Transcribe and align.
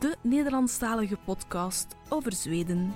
de 0.00 0.16
Nederlandstalige 0.22 1.16
podcast 1.16 1.96
over 2.08 2.32
Zweden. 2.32 2.92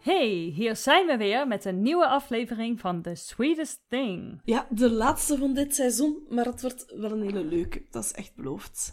Hey, 0.00 0.28
hier 0.54 0.76
zijn 0.76 1.06
we 1.06 1.16
weer 1.16 1.46
met 1.46 1.64
een 1.64 1.82
nieuwe 1.82 2.06
aflevering 2.06 2.80
van 2.80 3.02
The 3.02 3.14
Sweetest 3.14 3.84
Thing. 3.88 4.40
Ja, 4.44 4.66
de 4.70 4.90
laatste 4.90 5.38
van 5.38 5.54
dit 5.54 5.74
seizoen, 5.74 6.26
maar 6.28 6.44
het 6.44 6.62
wordt 6.62 6.94
wel 6.96 7.12
een 7.12 7.22
hele 7.22 7.44
leuke. 7.44 7.86
Dat 7.90 8.04
is 8.04 8.12
echt 8.12 8.34
beloofd. 8.34 8.92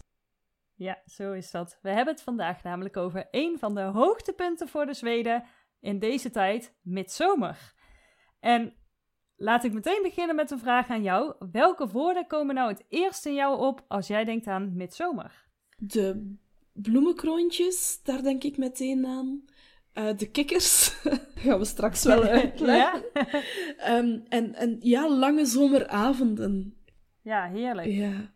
Ja, 0.73 1.02
zo 1.05 1.32
is 1.32 1.52
dat. 1.52 1.80
We 1.82 1.90
hebben 1.90 2.13
het 2.13 2.23
vandaag 2.23 2.63
namelijk 2.63 2.98
over 2.98 3.27
een 3.32 3.60
van 3.60 3.76
de 3.76 3.82
hoogtepunten 3.82 4.68
voor 4.68 4.85
de 4.85 4.94
Zweden 4.94 5.44
in 5.80 5.99
deze 5.99 6.30
tijd, 6.30 6.76
midzomer. 6.82 7.73
En 8.40 8.73
laat 9.35 9.63
ik 9.63 9.73
meteen 9.73 10.02
beginnen 10.02 10.35
met 10.35 10.52
een 10.52 10.60
vraag 10.60 10.90
aan 10.90 11.04
jou. 11.04 11.35
Welke 11.52 11.88
woorden 11.88 12.27
komen 12.27 12.55
nou 12.55 12.70
het 12.70 12.85
eerst 12.90 13.26
in 13.26 13.34
jou 13.34 13.60
op 13.60 13.85
als 13.88 14.08
jij 14.08 14.23
denkt 14.23 14.48
aan 14.48 14.76
midzomer? 14.76 15.49
De 15.84 16.35
bloemenkroontjes, 16.73 17.99
daar 18.03 18.23
denk 18.23 18.44
ik 18.44 18.58
meteen 18.58 19.05
aan. 19.05 19.45
Uh, 19.94 20.17
de 20.17 20.31
kikkers, 20.31 20.88
gaan 21.35 21.60
we 21.60 21.65
straks 21.65 22.04
wel 22.04 22.24
uitleggen. 22.40 23.04
ja. 23.13 23.98
um, 23.98 24.24
en, 24.29 24.55
en 24.55 24.77
ja, 24.79 25.09
lange 25.09 25.46
zomeravonden. 25.46 26.84
Ja, 27.21 27.49
heerlijk. 27.49 27.87
Ja. 27.87 28.34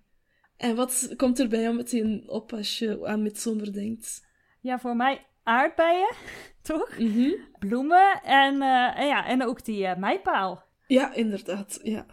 En 0.57 0.75
wat 0.75 1.13
komt 1.15 1.39
er 1.39 1.47
bij 1.47 1.61
jou 1.61 1.75
meteen 1.75 2.29
op 2.29 2.53
als 2.53 2.79
je 2.79 3.07
aan 3.07 3.21
midzomer 3.21 3.73
denkt? 3.73 4.27
Ja, 4.61 4.79
voor 4.79 4.95
mij 4.95 5.25
aardbeien, 5.43 6.15
toch? 6.61 6.99
Mm 6.99 7.11
-hmm. 7.11 7.35
Bloemen 7.59 8.21
en, 8.23 8.55
uh, 8.55 8.99
en, 8.99 9.07
ja, 9.07 9.25
en 9.25 9.43
ook 9.43 9.65
die 9.65 9.81
uh, 9.81 9.95
meipaal. 9.95 10.63
Ja, 10.87 11.13
inderdaad, 11.13 11.79
ja. 11.83 12.05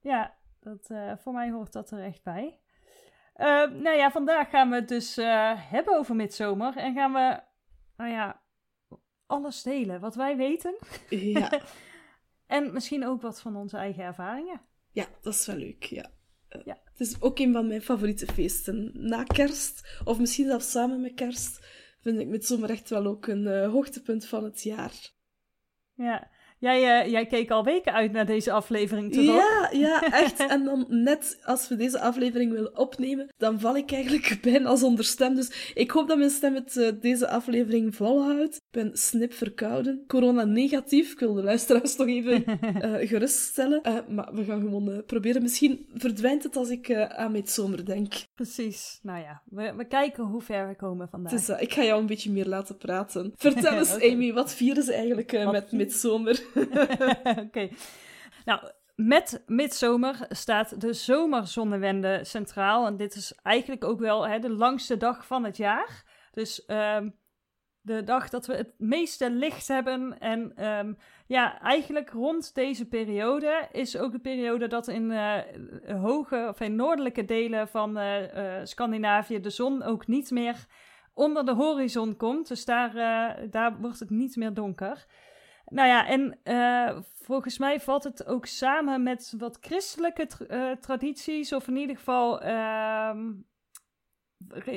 Ja, 0.00 0.34
dat, 0.60 0.90
voor 1.22 1.32
mij 1.32 1.50
hoort 1.50 1.72
dat 1.72 1.90
er 1.90 2.02
echt 2.02 2.22
bij. 2.22 2.58
Nou 3.82 3.96
ja, 3.96 4.10
vandaag 4.10 4.50
gaan 4.50 4.70
we 4.70 4.74
het 4.74 4.88
dus 4.88 5.16
hebben 5.70 5.96
over 5.96 6.16
midzomer. 6.16 6.76
En 6.76 6.94
gaan 6.94 7.12
we, 7.12 7.40
nou 7.96 8.10
ja, 8.10 8.42
alles 9.26 9.62
delen 9.62 10.00
wat 10.00 10.14
wij 10.14 10.36
weten. 10.36 10.76
Ja. 11.08 11.60
en 12.46 12.72
misschien 12.72 13.06
ook 13.06 13.22
wat 13.22 13.40
van 13.40 13.56
onze 13.56 13.76
eigen 13.76 14.04
ervaringen. 14.04 14.60
Ja, 14.90 15.06
dat 15.22 15.34
is 15.34 15.46
wel 15.46 15.56
leuk, 15.56 15.84
ja. 15.84 16.10
Ja. 16.64 16.78
Het 16.84 17.00
is 17.00 17.20
ook 17.20 17.38
een 17.38 17.52
van 17.52 17.66
mijn 17.66 17.82
favoriete 17.82 18.26
feesten. 18.26 18.90
Na 18.94 19.22
kerst, 19.22 20.00
of 20.04 20.18
misschien 20.18 20.46
zelfs 20.46 20.70
samen 20.70 21.00
met 21.00 21.14
kerst, 21.14 21.66
vind 22.00 22.20
ik 22.20 22.28
midzomer 22.28 22.70
echt 22.70 22.90
wel 22.90 23.06
ook 23.06 23.26
een 23.26 23.64
hoogtepunt 23.70 24.26
van 24.26 24.44
het 24.44 24.62
jaar. 24.62 25.12
Ja, 25.94 26.30
jij, 26.64 27.04
uh, 27.04 27.10
jij 27.10 27.26
keek 27.26 27.50
al 27.50 27.64
weken 27.64 27.92
uit 27.92 28.12
naar 28.12 28.26
deze 28.26 28.52
aflevering, 28.52 29.12
toch? 29.12 29.24
Ja, 29.24 29.68
ja, 29.72 30.02
echt. 30.12 30.46
en 30.54 30.64
dan 30.64 30.86
net 30.88 31.40
als 31.44 31.68
we 31.68 31.76
deze 31.76 32.00
aflevering 32.00 32.52
willen 32.52 32.78
opnemen, 32.78 33.28
dan 33.36 33.60
val 33.60 33.76
ik 33.76 33.92
eigenlijk 33.92 34.38
bijna 34.42 34.76
zonder 34.76 35.04
stem. 35.04 35.34
Dus 35.34 35.72
ik 35.74 35.90
hoop 35.90 36.08
dat 36.08 36.18
mijn 36.18 36.30
stem 36.30 36.54
het 36.54 36.76
uh, 36.76 36.88
deze 37.00 37.28
aflevering 37.28 37.94
volhoudt. 37.96 38.56
Ik 38.56 38.62
ben 38.70 38.90
snip 38.92 39.32
verkouden. 39.32 40.04
Corona 40.06 40.44
negatief. 40.44 41.12
Ik 41.12 41.18
wil 41.18 41.34
de 41.34 41.42
luisteraars 41.42 41.96
toch 42.04 42.06
even 42.06 42.44
uh, 42.46 43.08
geruststellen. 43.08 43.80
maar 44.08 44.34
we 44.34 44.44
gaan 44.44 44.60
gewoon 44.60 45.02
proberen. 45.06 45.42
Misschien 45.42 45.86
verdwijnt 45.94 46.42
het 46.42 46.56
als 46.56 46.68
ik 46.68 46.94
aan 46.94 47.32
midzomer 47.32 47.84
denk. 47.84 48.12
Precies. 48.34 48.98
Nou 49.02 49.20
ja, 49.20 49.42
we, 49.44 49.74
we 49.76 49.84
kijken 49.84 50.24
hoe 50.24 50.42
ver 50.42 50.68
we 50.68 50.74
komen 50.76 51.08
vandaag. 51.08 51.32
Dus, 51.32 51.48
ik 51.48 51.72
ga 51.72 51.84
jou 51.84 52.00
een 52.00 52.06
beetje 52.06 52.30
meer 52.30 52.46
laten 52.46 52.76
praten. 52.76 53.32
Vertel 53.36 53.78
eens, 53.78 53.94
okay. 53.94 54.12
Amy, 54.12 54.32
wat 54.32 54.54
vieren 54.54 54.82
ze 54.82 54.92
eigenlijk 54.92 55.50
met 55.50 55.72
midzomer? 55.72 56.42
Oké. 57.46 57.68
Nou, 58.44 58.60
met 58.94 59.42
midzomer 59.46 60.26
staat 60.28 60.80
de 60.80 60.92
zomerzonnewende 60.92 62.20
centraal. 62.22 62.86
En 62.86 62.96
dit 62.96 63.14
is 63.14 63.34
eigenlijk 63.42 63.84
ook 63.84 63.98
wel 63.98 64.28
hè, 64.28 64.38
de 64.38 64.50
langste 64.50 64.96
dag 64.96 65.26
van 65.26 65.44
het 65.44 65.56
jaar. 65.56 66.04
Dus 66.30 66.64
um, 66.66 67.14
de 67.80 68.04
dag 68.04 68.28
dat 68.28 68.46
we 68.46 68.54
het 68.54 68.74
meeste 68.78 69.30
licht 69.30 69.68
hebben. 69.68 70.20
En 70.20 70.66
um, 70.66 70.96
ja, 71.26 71.60
eigenlijk 71.60 72.10
rond 72.10 72.54
deze 72.54 72.88
periode 72.88 73.68
is 73.72 73.96
ook 73.96 74.12
de 74.12 74.18
periode 74.18 74.66
dat 74.66 74.88
in 74.88 75.10
uh, 75.10 75.38
hoge 76.02 76.46
of 76.48 76.60
in 76.60 76.76
noordelijke 76.76 77.24
delen 77.24 77.68
van 77.68 77.98
uh, 77.98 78.20
uh, 78.20 78.60
Scandinavië 78.62 79.40
de 79.40 79.50
zon 79.50 79.82
ook 79.82 80.06
niet 80.06 80.30
meer 80.30 80.66
onder 81.14 81.44
de 81.44 81.54
horizon 81.54 82.16
komt. 82.16 82.48
Dus 82.48 82.64
daar, 82.64 82.92
daar 83.50 83.80
wordt 83.80 84.00
het 84.00 84.10
niet 84.10 84.36
meer 84.36 84.54
donker. 84.54 85.06
Nou 85.66 85.88
ja, 85.88 86.06
en 86.06 86.38
uh, 86.44 87.00
volgens 87.14 87.58
mij 87.58 87.80
valt 87.80 88.04
het 88.04 88.26
ook 88.26 88.46
samen 88.46 89.02
met 89.02 89.34
wat 89.38 89.58
christelijke 89.60 90.28
uh, 90.50 90.70
tradities, 90.70 91.52
of 91.52 91.68
in 91.68 91.76
ieder 91.76 91.96
geval 91.96 92.44
uh, 92.44 93.16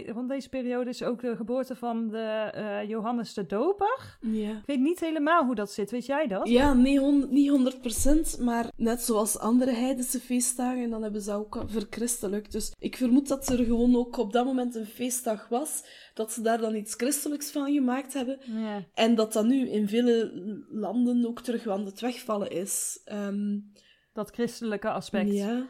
rond 0.06 0.30
deze 0.30 0.50
periode 0.50 0.90
is 0.90 1.04
ook 1.04 1.22
de 1.22 1.36
geboorte 1.36 1.76
van 1.76 2.08
de 2.08 2.54
uh, 2.56 2.90
Johannes 2.90 3.34
de 3.34 3.46
Doper. 3.46 4.18
Ja. 4.22 4.52
Ik 4.52 4.66
weet 4.66 4.80
niet 4.80 5.00
helemaal 5.00 5.46
hoe 5.46 5.56
dat 5.56 5.72
zit, 5.72 5.92
weet 5.92 6.06
jij 6.06 6.28
dat? 6.28 6.48
Ja, 6.48 6.76
hond 6.76 7.30
niet 7.30 8.38
100%, 8.40 8.44
maar 8.44 8.72
net 8.76 9.02
zoals 9.02 9.40
andere 9.40 9.72
heidense 9.72 10.20
feestdagen, 10.20 10.90
dan 10.90 11.04
hebben 11.04 11.22
ze 11.22 11.34
ook 11.34 11.64
verchristelijk. 11.66 12.52
Dus 12.52 12.72
ik 12.80 12.98
vermoed 12.98 13.28
dat 13.28 13.50
er 13.50 13.64
gewoon 13.64 13.96
ook 13.96 14.18
op 14.18 14.34
dat 14.34 14.46
moment 14.46 14.76
een 14.76 14.86
feestdag 14.86 15.48
was, 15.48 15.84
dat 16.14 16.32
ze 16.32 16.42
daar 16.42 16.58
dan 16.58 16.76
iets 16.76 16.94
christelijks 16.94 17.52
van 17.52 17.74
gemaakt 17.74 18.14
hebben. 18.14 18.40
Ja. 18.42 18.86
En 18.94 19.16
dat 19.16 19.34
dat 19.34 19.46
nu 19.46 19.70
in 19.70 19.88
vele 19.88 20.32
landen 20.70 21.26
ook 21.28 21.42
terug 21.42 21.68
aan 21.68 21.86
het 21.86 22.00
wegvallen 22.00 22.50
is. 22.50 23.02
Um, 23.12 23.72
dat 24.14 24.30
christelijke 24.32 24.90
aspect. 24.90 25.34
Ja. 25.34 25.68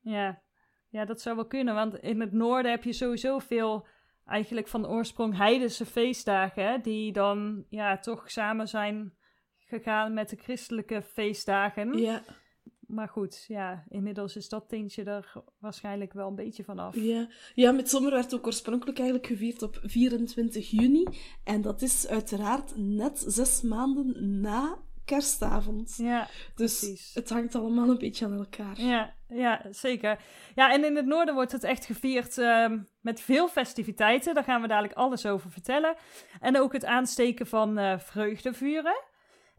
Ja. 0.00 0.42
Ja, 0.90 1.04
dat 1.04 1.20
zou 1.20 1.36
wel 1.36 1.46
kunnen, 1.46 1.74
want 1.74 1.98
in 1.98 2.20
het 2.20 2.32
noorden 2.32 2.70
heb 2.70 2.84
je 2.84 2.92
sowieso 2.92 3.38
veel 3.38 3.86
eigenlijk 4.26 4.68
van 4.68 4.86
oorsprong 4.86 5.36
heidense 5.36 5.86
feestdagen, 5.86 6.64
hè, 6.64 6.78
die 6.78 7.12
dan 7.12 7.64
ja, 7.68 7.98
toch 7.98 8.30
samen 8.30 8.68
zijn 8.68 9.14
gegaan 9.58 10.14
met 10.14 10.28
de 10.28 10.36
christelijke 10.36 11.02
feestdagen. 11.02 11.98
Ja. 11.98 12.22
Maar 12.86 13.08
goed, 13.08 13.44
ja, 13.48 13.84
inmiddels 13.88 14.36
is 14.36 14.48
dat 14.48 14.68
tintje 14.68 15.04
er 15.04 15.32
waarschijnlijk 15.58 16.12
wel 16.12 16.28
een 16.28 16.34
beetje 16.34 16.64
vanaf. 16.64 16.94
Ja, 16.96 17.28
ja 17.54 17.72
met 17.72 17.90
zomer 17.90 18.10
werd 18.10 18.34
ook 18.34 18.46
oorspronkelijk 18.46 18.98
eigenlijk 18.98 19.28
gevierd 19.28 19.62
op 19.62 19.78
24 19.82 20.70
juni. 20.70 21.06
En 21.44 21.62
dat 21.62 21.82
is 21.82 22.08
uiteraard 22.08 22.72
net 22.76 23.24
zes 23.26 23.62
maanden 23.62 24.40
na 24.40 24.78
kerstavond. 25.10 25.94
Ja, 25.96 26.26
dus 26.54 26.78
precies. 26.78 27.14
het 27.14 27.30
hangt 27.30 27.54
allemaal 27.54 27.88
een 27.88 27.98
beetje 27.98 28.24
aan 28.24 28.38
elkaar. 28.38 28.80
Ja, 28.80 29.14
ja, 29.28 29.62
zeker. 29.70 30.20
Ja, 30.54 30.72
en 30.72 30.84
in 30.84 30.96
het 30.96 31.06
noorden 31.06 31.34
wordt 31.34 31.52
het 31.52 31.64
echt 31.64 31.84
gevierd 31.84 32.38
uh, 32.38 32.70
met 33.00 33.20
veel 33.20 33.48
festiviteiten. 33.48 34.34
Daar 34.34 34.44
gaan 34.44 34.60
we 34.60 34.68
dadelijk 34.68 34.94
alles 34.94 35.26
over 35.26 35.50
vertellen. 35.50 35.96
En 36.40 36.60
ook 36.60 36.72
het 36.72 36.84
aansteken 36.84 37.46
van 37.46 37.78
uh, 37.78 37.98
vreugdevuren. 37.98 39.08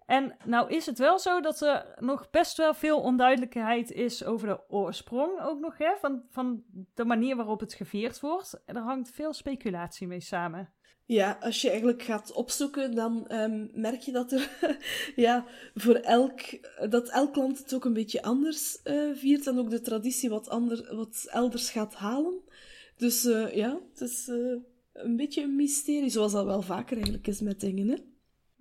En 0.05 0.35
nou 0.45 0.69
is 0.69 0.85
het 0.85 0.97
wel 0.97 1.19
zo 1.19 1.41
dat 1.41 1.61
er 1.61 1.85
nog 1.99 2.29
best 2.29 2.57
wel 2.57 2.73
veel 2.73 3.01
onduidelijkheid 3.01 3.91
is 3.91 4.23
over 4.23 4.47
de 4.47 4.69
oorsprong 4.69 5.41
ook 5.41 5.59
nog, 5.59 5.77
hè, 5.77 5.95
van, 5.99 6.23
van 6.29 6.63
de 6.93 7.05
manier 7.05 7.35
waarop 7.35 7.59
het 7.59 7.73
gevierd 7.73 8.19
wordt. 8.19 8.63
En 8.65 8.75
er 8.75 8.81
hangt 8.81 9.11
veel 9.11 9.33
speculatie 9.33 10.07
mee 10.07 10.21
samen. 10.21 10.73
Ja, 11.11 11.37
als 11.41 11.61
je 11.61 11.69
eigenlijk 11.69 12.03
gaat 12.03 12.31
opzoeken, 12.31 12.95
dan 12.95 13.25
um, 13.31 13.69
merk 13.73 14.01
je 14.01 14.11
dat 14.11 14.31
er 14.31 14.49
ja, 15.15 15.45
voor 15.75 15.95
elk, 15.95 16.39
dat 16.89 17.09
elk 17.09 17.35
land 17.35 17.57
het 17.57 17.73
ook 17.73 17.85
een 17.85 17.93
beetje 17.93 18.21
anders 18.21 18.79
uh, 18.83 19.15
viert 19.15 19.47
en 19.47 19.59
ook 19.59 19.69
de 19.69 19.81
traditie 19.81 20.29
wat, 20.29 20.49
ander, 20.49 20.95
wat 20.95 21.27
elders 21.29 21.69
gaat 21.69 21.95
halen. 21.95 22.41
Dus 22.97 23.25
uh, 23.25 23.55
ja, 23.55 23.79
het 23.91 24.01
is 24.01 24.27
uh, 24.27 24.57
een 24.93 25.15
beetje 25.15 25.43
een 25.43 25.55
mysterie, 25.55 26.09
zoals 26.09 26.31
dat 26.31 26.45
wel 26.45 26.61
vaker 26.61 26.95
eigenlijk 26.95 27.27
is 27.27 27.41
met 27.41 27.59
dingen, 27.59 27.87
hè? 27.87 27.97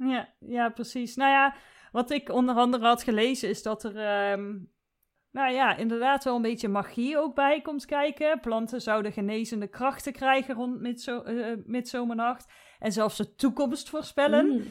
Ja, 0.06 0.34
ja, 0.38 0.68
precies. 0.68 1.16
Nou 1.16 1.30
ja, 1.30 1.56
wat 1.92 2.10
ik 2.10 2.28
onder 2.28 2.54
andere 2.54 2.86
had 2.86 3.02
gelezen 3.02 3.48
is 3.48 3.62
dat 3.62 3.84
er, 3.84 4.32
um, 4.32 4.70
nou 5.32 5.52
ja, 5.52 5.76
inderdaad 5.76 6.24
wel 6.24 6.36
een 6.36 6.42
beetje 6.42 6.68
magie 6.68 7.18
ook 7.18 7.34
bij 7.34 7.60
komt 7.60 7.84
kijken. 7.84 8.40
Planten 8.40 8.80
zouden 8.80 9.12
genezende 9.12 9.66
krachten 9.66 10.12
krijgen 10.12 10.54
rond 10.54 10.80
midzo 10.80 11.22
uh, 11.26 11.46
midzomernacht. 11.66 12.52
En 12.78 12.92
zelfs 12.92 13.16
de 13.16 13.34
toekomst 13.34 13.88
voorspellen. 13.88 14.46
Mm. 14.46 14.62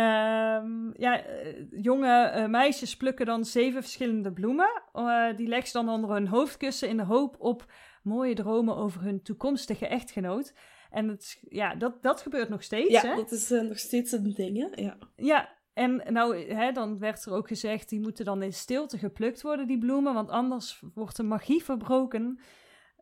Um, 0.00 0.92
ja, 0.96 1.22
jonge 1.70 2.32
uh, 2.36 2.46
meisjes 2.46 2.96
plukken 2.96 3.26
dan 3.26 3.44
zeven 3.44 3.82
verschillende 3.82 4.32
bloemen. 4.32 4.82
Uh, 4.94 5.36
die 5.36 5.48
leggen 5.48 5.68
ze 5.68 5.76
dan 5.76 5.88
onder 5.88 6.10
hun 6.10 6.28
hoofdkussen 6.28 6.88
in 6.88 6.96
de 6.96 7.02
hoop 7.02 7.36
op 7.38 7.66
mooie 8.02 8.34
dromen 8.34 8.76
over 8.76 9.02
hun 9.02 9.22
toekomstige 9.22 9.86
echtgenoot. 9.86 10.54
En 10.90 11.08
het, 11.08 11.42
ja, 11.48 11.74
dat, 11.74 12.02
dat 12.02 12.20
gebeurt 12.20 12.48
nog 12.48 12.62
steeds. 12.62 12.90
Ja, 12.90 13.00
hè? 13.00 13.14
dat 13.14 13.30
is 13.30 13.50
eh, 13.50 13.60
nog 13.60 13.78
steeds 13.78 14.12
een 14.12 14.34
ding, 14.34 14.58
hè? 14.58 14.82
Ja. 14.82 14.96
Ja, 15.16 15.53
en 15.74 16.02
nou, 16.08 16.52
hè, 16.52 16.72
dan 16.72 16.98
werd 16.98 17.24
er 17.24 17.32
ook 17.32 17.48
gezegd, 17.48 17.88
die 17.88 18.00
moeten 18.00 18.24
dan 18.24 18.42
in 18.42 18.52
stilte 18.52 18.98
geplukt 18.98 19.42
worden, 19.42 19.66
die 19.66 19.78
bloemen, 19.78 20.14
want 20.14 20.30
anders 20.30 20.82
wordt 20.94 21.16
de 21.16 21.22
magie 21.22 21.64
verbroken. 21.64 22.38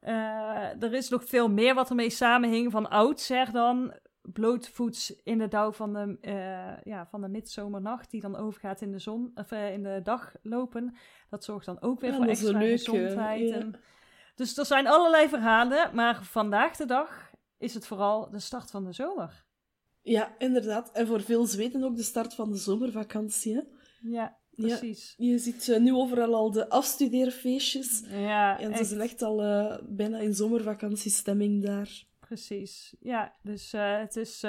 Eh, 0.00 0.82
er 0.82 0.92
is 0.92 1.08
nog 1.08 1.24
veel 1.24 1.50
meer 1.50 1.74
wat 1.74 1.88
ermee 1.88 2.10
samenhing 2.10 2.70
van 2.70 2.90
oudsher 2.90 3.52
dan 3.52 3.94
blootvoets 4.22 5.22
in 5.22 5.38
de 5.38 5.48
dauw 5.48 5.72
van 5.72 5.92
de, 5.92 6.18
eh, 6.20 6.82
ja, 6.82 7.06
van 7.06 7.20
de 7.20 7.28
midzomernacht, 7.28 8.10
die 8.10 8.20
dan 8.20 8.36
overgaat 8.36 8.80
in 8.80 8.92
de 8.92 8.98
zon, 8.98 9.30
of 9.34 9.50
eh, 9.50 9.72
in 9.72 9.82
de 9.82 10.00
dag 10.02 10.32
lopen. 10.42 10.96
Dat 11.30 11.44
zorgt 11.44 11.66
dan 11.66 11.80
ook 11.80 12.00
weer 12.00 12.10
Ja, 12.10 12.16
voor 12.16 12.26
extra 12.26 12.60
gezondheid. 12.60 13.48
ja. 13.48 13.54
En, 13.54 13.74
dus 14.34 14.58
er 14.58 14.66
zijn 14.66 14.86
allerlei 14.86 15.28
verhalen, 15.28 15.94
maar 15.94 16.22
vandaag 16.22 16.76
de 16.76 16.86
dag 16.86 17.30
is 17.58 17.74
het 17.74 17.86
vooral 17.86 18.30
de 18.30 18.38
start 18.38 18.70
van 18.70 18.84
de 18.84 18.92
zomer. 18.92 19.44
Ja, 20.02 20.34
inderdaad. 20.38 20.90
En 20.92 21.06
voor 21.06 21.22
veel 21.22 21.46
Zweden 21.46 21.84
ook 21.84 21.96
de 21.96 22.02
start 22.02 22.34
van 22.34 22.50
de 22.50 22.56
zomervakantie, 22.56 23.54
hè? 23.54 23.60
Ja, 24.00 24.38
Ja. 24.50 24.66
precies. 24.78 25.14
Je 25.16 25.38
ziet 25.38 25.68
eh, 25.68 25.80
nu 25.80 25.92
overal 25.94 26.34
al 26.34 26.50
de 26.50 26.68
afstudeerfeestjes. 26.68 28.02
Ja, 28.08 28.60
En 28.60 28.76
ze 28.76 28.84
zijn 28.84 29.00
echt 29.00 29.22
al 29.22 29.42
eh, 29.42 29.78
bijna 29.82 30.18
in 30.18 30.34
zomervakantiestemming 30.34 31.64
daar. 31.64 32.04
Precies, 32.20 32.94
ja. 33.00 33.34
Dus 33.42 33.72
eh, 33.72 33.98
het 33.98 34.16
is 34.16 34.40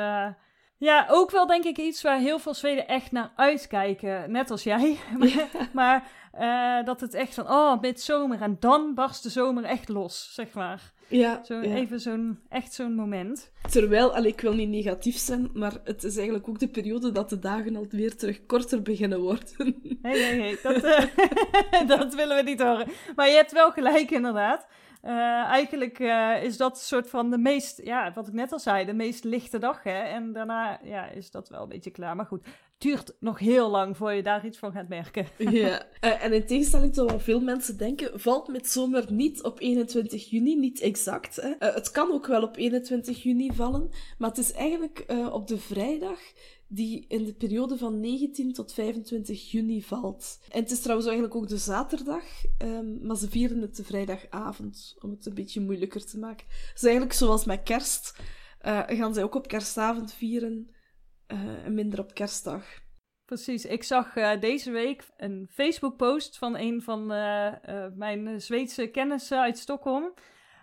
ja, 0.78 1.08
ook 1.10 1.32
wel 1.32 1.48
denk 1.48 1.64
ik 1.64 1.78
iets 1.78 2.02
waar 2.02 2.20
heel 2.20 2.40
veel 2.40 2.54
Zweden 2.54 2.88
echt 2.88 3.12
naar 3.12 3.34
uitkijken. 3.36 4.32
Net 4.32 4.52
als 4.52 4.64
jij. 4.64 4.98
maar 5.18 5.70
maar, 5.74 6.12
eh, 6.34 6.84
dat 6.84 7.02
het 7.02 7.14
echt 7.14 7.34
van, 7.34 7.50
oh, 7.50 7.82
midzomer. 7.82 8.42
En 8.42 8.58
dan 8.60 8.94
barst 8.94 9.24
de 9.24 9.30
zomer 9.30 9.64
echt 9.64 9.90
los, 9.90 10.34
zeg 10.34 10.54
maar. 10.54 10.94
Ja, 11.08 11.44
Zo, 11.44 11.54
ja. 11.54 11.76
Even 11.76 12.00
zo'n, 12.00 12.40
echt 12.50 12.74
zo'n 12.74 12.96
moment. 12.96 13.52
Terwijl, 13.70 14.16
allee, 14.16 14.32
ik 14.32 14.42
wil 14.42 14.54
niet 14.54 14.70
negatief 14.70 15.18
zijn, 15.18 15.50
maar 15.54 15.74
het 15.84 16.04
is 16.04 16.16
eigenlijk 16.16 16.48
ook 16.48 16.60
de 16.60 16.68
periode 16.68 17.12
dat 17.12 17.30
de 17.30 17.40
dagen 17.40 17.76
alweer 17.76 18.16
terug 18.16 18.46
korter 18.46 18.82
beginnen 18.82 19.20
worden. 19.20 19.76
Hé, 20.02 20.20
hé, 20.20 20.58
hé. 20.62 21.86
Dat, 21.86 22.16
willen 22.16 22.36
we 22.38 22.44
niet 22.44 22.62
horen. 22.62 22.88
Maar 23.16 23.28
je 23.28 23.36
hebt 23.36 23.52
wel 23.52 23.72
gelijk, 23.72 24.12
inderdaad. 24.12 24.68
Eh, 25.02 25.44
eigenlijk 25.44 26.00
eh, 26.00 26.44
is 26.44 26.58
dat 26.58 26.80
soort 26.80 27.10
van 27.10 27.30
de 27.30 27.38
meest, 27.38 27.82
ja, 27.84 28.12
wat 28.14 28.28
ik 28.28 28.34
net 28.34 28.52
al 28.52 28.60
zei, 28.60 28.86
de 28.86 28.94
meest 28.94 29.24
lichte 29.24 29.58
dag. 29.58 29.84
Hè? 29.84 30.02
En 30.02 30.34
daarna 30.34 30.80
ja, 30.84 31.06
is 31.06 31.32
dat 31.32 31.50
wel 31.50 31.62
een 31.62 31.70
beetje 31.70 31.92
klaar. 31.92 32.16
Maar 32.16 32.26
goed, 32.26 32.48
duurt 32.84 33.16
nog 33.20 33.40
heel 33.40 33.70
lang 33.70 33.98
voor 33.98 34.14
je 34.14 34.24
daar 34.24 34.46
iets 34.46 34.58
van 34.58 34.72
gaat 34.72 34.88
merken. 34.88 35.28
ja. 35.62 35.86
Eh, 36.00 36.24
en 36.24 36.34
in 36.34 36.46
tegenstelling 36.46 36.94
tot 36.94 37.12
wat 37.12 37.24
veel 37.24 37.40
mensen 37.40 37.78
denken, 37.78 38.20
valt 38.20 38.48
met 38.48 38.68
zomer 38.68 39.12
niet 39.12 39.44
op 39.44 39.60
21 39.60 40.30
juni, 40.30 40.56
niet 40.56 40.80
exact. 40.80 41.36
Hè. 41.36 41.50
Eh, 41.50 41.74
het 41.74 41.92
kan 41.92 42.12
ook 42.12 42.28
wel 42.28 42.44
op 42.44 42.58
21 42.58 43.24
juni 43.24 43.52
vallen, 43.54 43.90
maar 44.18 44.30
het 44.30 44.38
is 44.38 44.52
eigenlijk 44.52 45.00
eh, 45.00 45.34
op 45.34 45.48
de 45.48 45.58
vrijdag 45.58 46.20
die 46.68 47.06
in 47.08 47.26
de 47.26 47.34
periode 47.34 47.78
van 47.78 48.00
19 48.00 48.54
tot 48.54 48.74
25 48.74 49.52
juni 49.52 49.84
valt. 49.84 50.40
En 50.50 50.62
het 50.62 50.72
is 50.72 50.80
trouwens 50.80 51.08
eigenlijk 51.08 51.38
ook 51.38 51.48
de 51.48 51.58
zaterdag, 51.58 52.24
ehm, 52.58 53.06
maar 53.06 53.18
ze 53.18 53.30
vieren 53.30 53.62
het 53.62 53.76
de 53.76 53.84
vrijdagavond, 53.84 54.96
om 55.00 55.12
het 55.12 55.26
een 55.26 55.34
beetje 55.34 55.62
moeilijker 55.62 56.06
te 56.06 56.18
maken. 56.18 56.46
Dus 56.74 56.84
eigenlijk 56.84 57.14
zoals 57.14 57.46
met 57.46 57.64
kerst, 57.64 58.16
gaan 58.88 59.14
zij 59.14 59.24
ook 59.24 59.36
op 59.36 59.48
kerstavond 59.48 60.14
vieren 60.14 60.70
eh, 61.28 61.66
en 61.66 61.74
minder 61.74 62.00
op 62.00 62.14
kerstdag. 62.14 62.64
Precies, 63.26 63.66
ik 63.66 63.84
zag 63.84 64.16
eh, 64.16 64.40
deze 64.40 64.72
week 64.72 65.04
een 65.18 65.48
Facebook-post 65.52 66.38
van 66.38 66.58
een 66.58 66.82
van 66.82 67.12
eh, 67.12 67.86
mijn 67.96 68.42
Zweedse 68.42 68.88
kennissen 68.88 69.40
uit 69.40 69.58
Stockholm. 69.58 70.14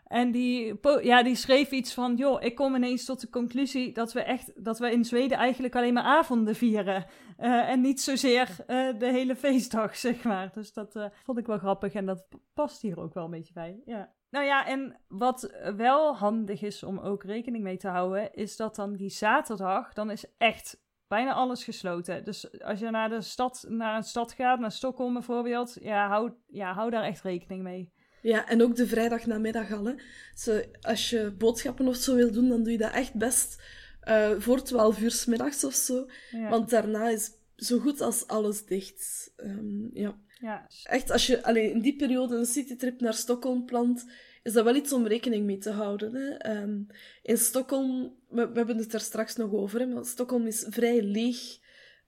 En 0.04 0.30
die, 0.30 0.74
ja, 1.02 1.22
die 1.22 1.34
schreef 1.34 1.70
iets 1.70 1.94
van, 1.94 2.16
joh, 2.16 2.42
ik 2.42 2.54
kom 2.54 2.74
ineens 2.74 3.04
tot 3.04 3.20
de 3.20 3.28
conclusie 3.28 3.92
dat 3.92 4.12
we 4.12 4.22
echt, 4.22 4.64
dat 4.64 4.78
we 4.78 4.90
in 4.90 5.04
Zweden 5.04 5.38
eigenlijk 5.38 5.76
alleen 5.76 5.94
maar 5.94 6.02
avonden 6.02 6.54
vieren. 6.54 7.06
En 7.36 7.80
niet 7.80 8.00
zozeer 8.00 8.56
de 8.98 9.10
hele 9.12 9.36
feestdag, 9.36 9.96
zeg 10.06 10.22
maar. 10.22 10.52
Dus 10.52 10.72
dat 10.72 11.10
vond 11.24 11.38
ik 11.38 11.46
wel 11.46 11.58
grappig 11.58 11.92
en 11.92 12.06
dat 12.06 12.26
past 12.54 12.82
hier 12.82 13.00
ook 13.00 13.14
wel 13.14 13.24
een 13.24 13.30
beetje 13.30 13.52
bij, 13.52 13.80
ja. 13.84 14.12
Nou 14.30 14.44
ja, 14.44 14.66
en 14.66 15.00
wat 15.08 15.52
wel 15.76 16.16
handig 16.16 16.62
is 16.62 16.82
om 16.82 16.98
ook 16.98 17.24
rekening 17.24 17.64
mee 17.64 17.76
te 17.76 17.88
houden, 17.88 18.34
is 18.34 18.56
dat 18.56 18.76
dan 18.76 18.96
die 18.96 19.10
zaterdag, 19.10 19.92
dan 19.92 20.10
is 20.10 20.24
echt 20.38 20.80
bijna 21.08 21.32
alles 21.32 21.64
gesloten. 21.64 22.24
Dus 22.24 22.60
als 22.60 22.78
je 22.78 22.90
naar 22.90 23.08
de 23.08 23.20
stad, 23.20 23.64
naar 23.68 23.96
een 23.96 24.02
stad 24.02 24.32
gaat, 24.32 24.60
naar 24.60 24.72
Stockholm 24.72 25.12
bijvoorbeeld, 25.12 25.76
ja, 25.80 26.08
hou, 26.08 26.32
ja, 26.46 26.72
hou 26.72 26.90
daar 26.90 27.04
echt 27.04 27.22
rekening 27.22 27.62
mee. 27.62 27.92
Ja, 28.22 28.48
en 28.48 28.62
ook 28.62 28.76
de 28.76 28.86
vrijdagnamiddag 28.86 29.72
al. 29.72 29.84
Hè. 29.84 29.94
Zo, 30.34 30.60
als 30.80 31.10
je 31.10 31.34
boodschappen 31.38 31.88
of 31.88 31.96
zo 31.96 32.14
wil 32.14 32.32
doen, 32.32 32.48
dan 32.48 32.62
doe 32.62 32.72
je 32.72 32.78
dat 32.78 32.92
echt 32.92 33.14
best 33.14 33.62
eh, 34.00 34.30
voor 34.38 34.62
12 34.62 35.00
uur 35.00 35.10
's 35.10 35.26
middags 35.26 35.64
of 35.64 35.74
zo. 35.74 36.06
Ja, 36.30 36.48
Want 36.48 36.70
daarna 36.70 37.08
is 37.08 37.30
zo 37.60 37.78
goed 37.78 38.00
als 38.00 38.26
alles 38.26 38.64
dicht. 38.64 39.32
Ehm, 39.36 39.98
ja. 39.98 40.18
ja. 40.40 40.66
Echt, 40.82 41.10
als 41.10 41.26
je 41.26 41.44
alleen 41.44 41.70
in 41.70 41.80
die 41.80 41.96
periode 41.96 42.36
een 42.36 42.46
citytrip 42.46 43.00
naar 43.00 43.14
Stockholm 43.14 43.64
plant, 43.64 44.04
is 44.42 44.52
dat 44.52 44.64
wel 44.64 44.74
iets 44.74 44.92
om 44.92 45.06
rekening 45.06 45.46
mee 45.46 45.58
te 45.58 45.70
houden. 45.70 46.14
Hè. 46.14 46.28
Ehm, 46.28 46.82
in 47.22 47.38
Stockholm, 47.38 48.16
we, 48.28 48.48
we 48.48 48.56
hebben 48.56 48.76
het 48.76 48.94
er 48.94 49.00
straks 49.00 49.36
nog 49.36 49.52
over, 49.52 49.80
hè, 49.80 49.86
maar 49.86 50.04
Stockholm 50.04 50.46
is 50.46 50.66
vrij 50.68 51.02
leeg 51.02 51.58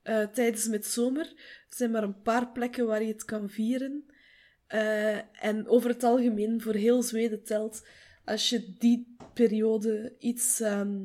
eh, 0.03 0.27
tijdens 0.27 0.67
midzomer. 0.67 1.25
Er 1.69 1.75
zijn 1.77 1.91
maar 1.91 2.03
een 2.03 2.21
paar 2.21 2.51
plekken 2.51 2.85
waar 2.85 3.01
je 3.01 3.13
het 3.13 3.25
kan 3.25 3.49
vieren. 3.49 4.05
Eh, 4.67 5.45
en 5.45 5.67
over 5.67 5.89
het 5.89 6.03
algemeen, 6.03 6.61
voor 6.61 6.73
heel 6.73 7.01
Zweden 7.01 7.43
telt, 7.43 7.87
als 8.25 8.49
je 8.49 8.73
die 8.77 9.15
periode 9.33 10.15
iets, 10.19 10.59
ehm, 10.59 10.99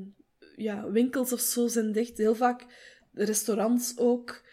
ja, 0.56 0.90
winkels 0.90 1.32
of 1.32 1.40
zo 1.40 1.66
zijn 1.66 1.92
dicht, 1.92 2.18
heel 2.18 2.34
vaak 2.34 2.66
restaurants 3.24 3.98
ook. 3.98 4.46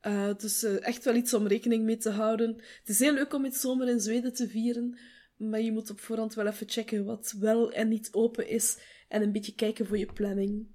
Eh, 0.00 0.34
dus 0.36 0.62
eh, 0.62 0.86
echt 0.86 1.04
wel 1.04 1.14
iets 1.14 1.34
om 1.34 1.46
rekening 1.46 1.84
mee 1.84 1.96
te 1.96 2.10
houden. 2.10 2.54
Het 2.56 2.88
is 2.88 2.98
heel 2.98 3.12
leuk 3.12 3.34
om 3.34 3.44
het 3.44 3.56
zomer 3.56 3.88
in 3.88 4.00
Zweden 4.00 4.34
te 4.34 4.48
vieren, 4.48 4.98
maar 5.36 5.60
je 5.60 5.72
moet 5.72 5.90
op 5.90 6.00
voorhand 6.00 6.34
wel 6.34 6.46
even 6.46 6.68
checken 6.68 7.04
wat 7.04 7.34
wel 7.38 7.72
en 7.72 7.88
niet 7.88 8.08
open 8.12 8.48
is 8.48 8.78
en 9.08 9.22
een 9.22 9.32
beetje 9.32 9.54
kijken 9.54 9.86
voor 9.86 9.98
je 9.98 10.12
planning. 10.12 10.66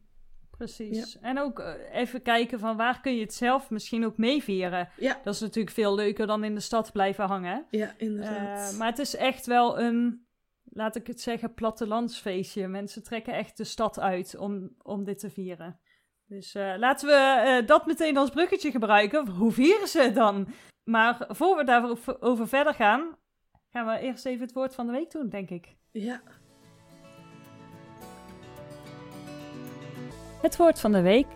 Precies. 0.57 1.19
En 1.19 1.39
ook 1.39 1.59
eh, 1.59 1.73
even 1.91 2.21
kijken 2.21 2.59
van 2.59 2.77
waar 2.77 3.01
kun 3.01 3.15
je 3.15 3.21
het 3.21 3.33
zelf 3.33 3.69
misschien 3.69 4.05
ook 4.05 4.17
meevieren. 4.17 4.89
Ja, 4.97 5.19
Dat 5.23 5.33
is 5.33 5.39
natuurlijk 5.39 5.75
veel 5.75 5.95
leuker 5.95 6.27
dan 6.27 6.43
in 6.43 6.55
de 6.55 6.61
stad 6.61 6.91
blijven 6.91 7.25
hangen. 7.25 7.65
ja 7.69 7.93
inderdaad. 7.97 8.77
Maar 8.77 8.87
het 8.89 8.99
is 8.99 9.15
echt 9.15 9.45
wel 9.45 9.79
een, 9.79 10.25
laat 10.63 10.95
ik 10.95 11.07
het 11.07 11.21
zeggen, 11.21 11.53
plattelandsfeestje. 11.53 12.67
Mensen 12.67 13.03
trekken 13.03 13.33
echt 13.33 13.57
de 13.57 13.63
stad 13.63 13.99
uit 13.99 14.37
om, 14.37 14.75
om 14.81 15.03
dit 15.03 15.19
te 15.19 15.29
vieren. 15.29 15.79
Dus 16.27 16.55
eh, 16.55 16.73
laten 16.77 17.07
we 17.07 17.13
eh, 17.13 17.67
dat 17.67 17.85
meteen 17.85 18.17
als 18.17 18.29
bruggetje 18.29 18.71
gebruiken. 18.71 19.27
Hoe 19.27 19.51
vieren 19.51 19.87
ze 19.87 20.11
dan? 20.13 20.47
Maar 20.83 21.25
voor 21.27 21.57
we 21.57 21.63
daarover 21.63 22.21
over 22.21 22.47
verder 22.47 22.73
gaan, 22.73 23.17
gaan 23.71 23.85
we 23.85 23.99
eerst 23.99 24.25
even 24.25 24.45
het 24.45 24.53
woord 24.53 24.75
van 24.75 24.85
de 24.85 24.91
week 24.91 25.11
doen, 25.11 25.29
denk 25.29 25.49
ik. 25.49 25.75
Ja. 25.91 26.21
Het 30.41 30.57
woord 30.57 30.79
van 30.79 30.91
de 30.91 31.01
week. 31.01 31.27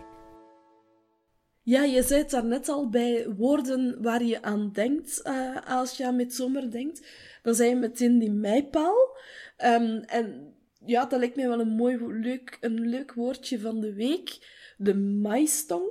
Ja, 1.62 1.82
je 1.82 2.02
zei 2.02 2.20
het 2.20 2.30
daarnet 2.30 2.68
al 2.68 2.88
bij 2.88 3.28
woorden 3.28 4.02
waar 4.02 4.22
je 4.22 4.42
aan 4.42 4.70
denkt 4.72 5.22
eh, 5.22 5.56
als 5.66 5.96
je 5.96 6.06
aan 6.06 6.16
midzomer 6.16 6.70
denkt. 6.70 7.06
Dan 7.42 7.54
zei 7.54 7.68
je 7.68 7.76
meteen 7.76 8.18
die 8.18 8.30
mijpaal. 8.30 9.16
Ehm, 9.56 10.02
en 10.06 10.54
ja, 10.86 11.06
dat 11.06 11.18
lijkt 11.18 11.36
mij 11.36 11.48
wel 11.48 11.60
een 11.60 11.76
mooi, 11.76 12.06
leuk, 12.06 12.58
een 12.60 12.80
leuk 12.80 13.12
woordje 13.12 13.60
van 13.60 13.80
de 13.80 13.94
week. 13.94 14.58
De 14.82 14.94
maistong, 14.96 15.90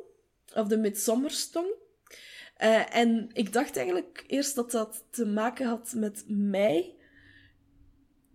of 0.55 0.67
de 0.67 0.77
midzomerstong. 0.77 1.67
Eh, 2.55 2.96
en 2.96 3.29
ik 3.34 3.53
dacht 3.53 3.77
eigenlijk 3.77 4.24
eerst 4.27 4.55
dat 4.55 4.72
dat 4.72 5.03
te 5.10 5.25
maken 5.25 5.65
had 5.67 5.93
met 5.96 6.24
mei. 6.27 6.98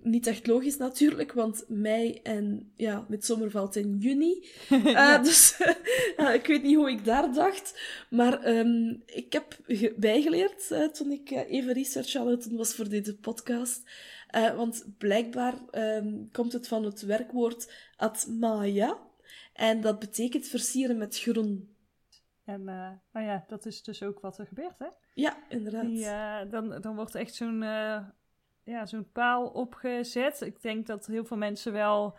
Niet 0.03 0.27
echt 0.27 0.47
logisch 0.47 0.77
natuurlijk, 0.77 1.33
want 1.33 1.65
mei 1.69 2.21
en 2.23 2.73
ja, 2.77 3.05
midzomer 3.09 3.51
valt 3.51 3.77
in 3.77 3.97
juni. 3.99 4.47
Eh, 4.71 5.23
Dus 5.23 5.57
ik 6.39 6.47
weet 6.47 6.63
niet 6.63 6.77
hoe 6.77 6.91
ik 6.91 7.05
daar 7.05 7.33
dacht. 7.33 7.81
Maar 8.11 8.43
ehm, 8.43 8.95
ik 9.07 9.33
heb 9.33 9.59
ge- 9.67 9.95
bijgeleerd 9.97 10.71
eh, 10.71 10.85
toen 10.89 11.11
ik 11.11 11.31
even 11.31 11.73
research 11.73 12.15
aan 12.17 12.27
het 12.29 12.43
doen 12.49 12.57
was 12.57 12.75
voor 12.75 12.89
deze 12.89 13.17
podcast. 13.17 13.83
Want 14.57 14.85
blijkbaar 14.99 15.55
ehm, 15.71 16.15
komt 16.33 16.53
het 16.53 16.69
van 16.69 16.85
het 16.85 17.03
werkwoord 17.03 17.73
atmaya. 17.97 18.99
En 19.55 19.81
dat 19.81 19.99
betekent 19.99 20.47
versieren 20.47 20.99
met 20.99 21.19
groen. 21.19 21.77
En 22.45 22.69
eh, 22.69 22.91
nou 23.13 23.27
ja, 23.27 23.45
dat 23.49 23.67
is 23.67 23.83
dus 23.83 24.03
ook 24.03 24.21
wat 24.21 24.39
er 24.39 24.47
gebeurt, 24.47 24.79
hè? 24.79 24.87
Ja, 25.15 25.37
inderdaad. 25.49 25.87
Die, 25.87 26.07
eh, 26.07 26.51
dan, 26.51 26.81
dan 26.81 26.95
wordt 26.95 27.15
echt 27.15 27.35
zo'n 27.35 27.63
eh, 27.63 28.07
ja, 28.65 28.87
zo'n 28.87 29.11
paal 29.13 29.47
opgezet. 29.47 30.41
Ik 30.41 30.63
denk 30.63 30.87
dat 30.87 31.07
heel 31.07 31.25
veel 31.25 31.37
mensen 31.37 31.73
wel 31.73 32.17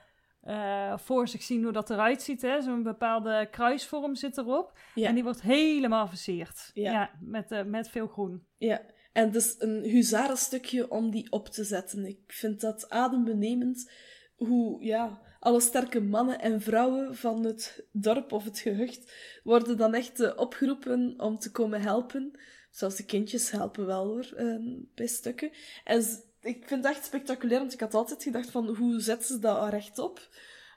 voor 0.95 1.27
zich 1.27 1.43
zien 1.43 1.63
hoe 1.63 1.71
dat 1.71 1.89
eruit 1.89 2.21
ziet. 2.21 2.41
hè. 2.41 2.61
Zo'n 2.61 2.83
bepaalde 2.83 3.47
kruisvorm 3.51 4.15
zit 4.15 4.37
erop. 4.37 4.79
Ja. 4.95 5.07
En 5.07 5.13
die 5.13 5.23
wordt 5.23 5.41
helemaal 5.41 6.07
versierd. 6.07 6.71
Ja. 6.73 6.91
Ja, 6.91 7.11
met, 7.19 7.65
met 7.67 7.89
veel 7.89 8.07
groen. 8.07 8.47
Ja, 8.57 8.81
en 9.13 9.31
dus 9.31 9.55
een 9.59 9.83
huzarenstukje 9.83 10.89
om 10.91 11.11
die 11.11 11.31
op 11.31 11.47
te 11.47 11.63
zetten. 11.63 12.05
Ik 12.05 12.19
vind 12.27 12.61
dat 12.61 12.89
adembenemend 12.89 13.91
hoe, 14.35 14.83
ja, 14.83 15.21
alle 15.45 15.59
sterke 15.59 16.01
mannen 16.01 16.41
en 16.41 16.61
vrouwen 16.61 17.15
van 17.15 17.45
het 17.45 17.85
dorp 17.91 18.31
of 18.31 18.43
het 18.43 18.59
gehucht 18.59 19.11
worden 19.43 19.77
dan 19.77 19.93
echt 19.93 20.19
eh, 20.19 20.31
opgeroepen 20.35 21.13
om 21.17 21.39
te 21.39 21.51
komen 21.51 21.81
helpen. 21.81 22.31
Zelfs 22.71 22.95
de 22.95 23.05
kindjes 23.05 23.51
helpen 23.51 23.85
wel 23.85 24.05
hoor, 24.05 24.33
ehm, 24.35 24.63
bij 24.95 25.07
stukken. 25.07 25.51
En 25.83 25.99
ik 26.41 26.67
vind 26.67 26.83
het 26.83 26.95
echt 26.95 27.05
spectaculair, 27.05 27.59
want 27.59 27.73
ik 27.73 27.79
had 27.79 27.93
altijd 27.93 28.23
gedacht 28.23 28.51
van 28.51 28.75
hoe 28.75 28.99
zetten 28.99 29.27
ze 29.27 29.39
dat 29.39 29.69
rechtop? 29.69 30.29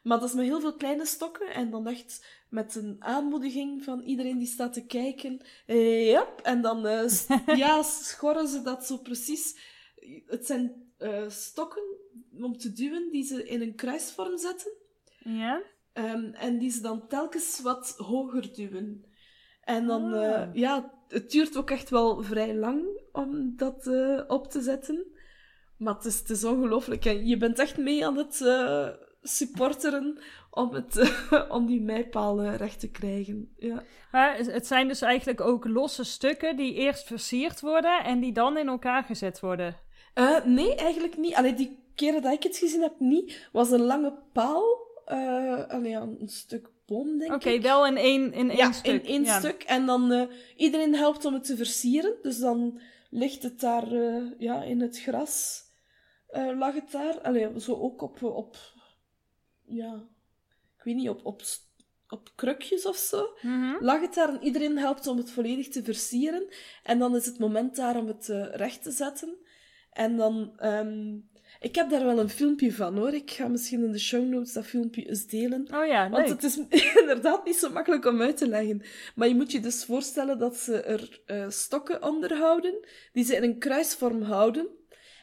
Maar 0.02 0.20
dat 0.20 0.28
is 0.28 0.34
met 0.34 0.44
heel 0.44 0.60
veel 0.60 0.76
kleine 0.76 1.06
stokken 1.06 1.54
en 1.54 1.70
dan 1.70 1.87
echt 1.87 2.26
met 2.48 2.75
een 2.75 2.96
aanmoediging 2.98 3.84
van 3.84 4.02
iedereen 4.02 4.38
die 4.38 4.46
staat 4.46 4.72
te 4.72 4.87
kijken. 4.87 5.40
Eh, 5.66 6.08
ja, 6.08 6.26
en 6.42 6.60
dan 6.60 6.87
uh, 6.87 7.08
ja, 7.62 7.82
schorren 7.82 8.48
ze 8.48 8.62
dat 8.62 8.87
zo 8.87 8.96
precies. 8.96 9.56
Het 10.26 10.46
zijn 10.46 10.88
uh, 10.99 11.28
stokken 11.28 11.83
om 12.40 12.59
te 12.59 12.73
duwen 12.73 13.09
die 13.11 13.25
ze 13.25 13.49
in 13.49 13.61
een 13.61 13.75
kruisvorm 13.75 14.38
zetten. 14.38 14.73
Ja. 15.19 15.62
Um, 15.93 16.35
en 16.35 16.59
die 16.59 16.71
ze 16.71 16.81
dan 16.81 17.07
telkens 17.09 17.61
wat 17.61 17.95
hoger 17.97 18.55
duwen. 18.55 19.05
En 19.61 19.87
dan, 19.87 20.12
ah. 20.12 20.55
ja, 20.55 20.93
het 21.09 21.31
duurt 21.31 21.57
ook 21.57 21.71
echt 21.71 21.90
wel 21.90 22.23
vrij 22.23 22.55
lang 22.55 23.00
om 23.12 23.57
dat 23.57 23.87
op 24.26 24.50
te 24.50 24.61
zetten. 24.61 25.07
Maar 25.76 25.95
het 25.95 26.05
is, 26.05 26.19
het 26.19 26.31
is 26.31 26.45
ongelooflijk. 26.45 27.05
En 27.05 27.26
je 27.26 27.37
bent 27.37 27.59
echt 27.59 27.76
mee 27.76 28.07
aan 28.07 28.17
het 28.17 28.40
supporteren 29.23 30.19
om, 30.50 30.75
het, 30.75 31.23
om 31.57 31.67
die 31.67 31.81
mijpalen 31.81 32.57
recht 32.57 32.81
te 32.81 32.90
krijgen. 32.90 33.55
Ja. 33.57 33.83
Maar 34.11 34.37
het 34.37 34.67
zijn 34.67 34.88
dus 34.88 35.02
eigenlijk 35.02 35.40
ook 35.40 35.69
losse 35.69 36.05
stukken 36.05 36.57
die 36.57 36.75
eerst 36.75 37.07
versierd 37.07 37.61
worden 37.61 38.05
en 38.05 38.21
die 38.21 38.33
dan 38.33 38.59
in 38.59 38.69
elkaar 38.69 39.05
gezet 39.05 39.40
worden? 39.40 39.76
Uh, 40.18 40.44
nee, 40.44 40.75
eigenlijk 40.75 41.16
niet. 41.16 41.34
Allee, 41.34 41.54
die 41.54 41.78
keren 41.94 42.22
dat 42.22 42.32
ik 42.32 42.42
het 42.42 42.56
gezien 42.56 42.82
heb, 42.82 42.94
niet. 42.98 43.48
was 43.52 43.70
een 43.70 43.82
lange 43.82 44.18
paal. 44.32 44.87
Uh, 45.08 45.68
allee, 45.68 45.94
een 45.94 46.28
stuk 46.28 46.70
boom, 46.87 47.18
denk 47.18 47.30
ik. 47.30 47.37
Oké, 47.37 47.60
wel 47.60 47.87
in 47.87 47.96
één, 47.96 48.32
in 48.32 48.50
één 48.50 48.58
ja, 48.58 48.72
stuk. 48.72 49.02
in 49.02 49.25
één 49.25 49.26
stuk. 49.26 49.62
En 49.62 49.87
dan 49.87 50.12
uh, 50.12 50.22
iedereen 50.56 50.94
helpt 50.94 51.25
om 51.25 51.34
het 51.34 51.44
te 51.44 51.56
versieren. 51.56 52.14
Dus 52.22 52.38
dan 52.38 52.80
ligt 53.10 53.42
het 53.42 53.60
daar 53.60 53.94
ja, 54.38 54.62
in 54.62 54.80
het 54.80 55.00
gras. 55.00 55.64
lag 56.32 56.75
het 56.75 56.90
daar. 56.90 57.20
Allee, 57.20 57.60
zo 57.60 57.75
ook 57.75 58.02
op, 58.02 58.22
op 58.22 58.56
ja, 59.68 60.06
ik 60.78 60.84
weet 60.84 60.94
niet, 60.94 61.08
op, 61.08 61.26
op, 61.26 61.42
op 62.08 62.32
krukjes 62.34 62.87
of 62.87 62.96
zo. 62.96 63.37
Mhm. 63.42 63.84
Lag 63.84 64.00
het 64.00 64.14
daar 64.14 64.28
en 64.28 64.42
iedereen 64.42 64.78
helpt 64.78 65.06
om 65.06 65.16
het 65.16 65.30
volledig 65.30 65.68
te 65.68 65.82
versieren. 65.82 66.48
En 66.82 66.98
dan 66.98 67.16
is 67.16 67.26
het 67.26 67.38
moment 67.38 67.76
daar 67.76 67.96
om 67.96 68.06
het 68.06 68.28
uh, 68.28 68.54
recht 68.54 68.82
te 68.82 68.90
zetten. 68.90 69.38
En 69.92 70.16
dan... 70.16 70.52
Um, 70.62 71.26
ik 71.61 71.75
heb 71.75 71.90
daar 71.90 72.04
wel 72.04 72.18
een 72.18 72.28
filmpje 72.28 72.73
van, 72.73 72.97
hoor. 72.97 73.12
Ik 73.12 73.30
ga 73.30 73.49
misschien 73.49 73.85
in 73.85 73.92
de 73.92 73.99
show 73.99 74.28
notes 74.28 74.52
dat 74.52 74.66
filmpje 74.66 75.09
eens 75.09 75.26
delen. 75.26 75.68
Oh 75.75 75.87
ja, 75.87 76.11
Want 76.11 76.28
het 76.28 76.42
is 76.42 76.57
inderdaad 77.00 77.45
niet 77.45 77.57
zo 77.57 77.71
makkelijk 77.71 78.04
om 78.04 78.23
uit 78.23 78.37
te 78.37 78.49
leggen. 78.49 78.83
Maar 79.14 79.28
je 79.28 79.35
moet 79.35 79.52
je 79.52 79.61
dus 79.61 79.85
voorstellen 79.85 80.38
dat 80.38 80.57
ze 80.57 80.83
er 80.83 81.21
uh, 81.26 81.45
stokken 81.49 82.02
onderhouden, 82.02 82.88
die 83.12 83.25
ze 83.25 83.37
in 83.37 83.42
een 83.42 83.59
kruisvorm 83.59 84.23
houden. 84.23 84.68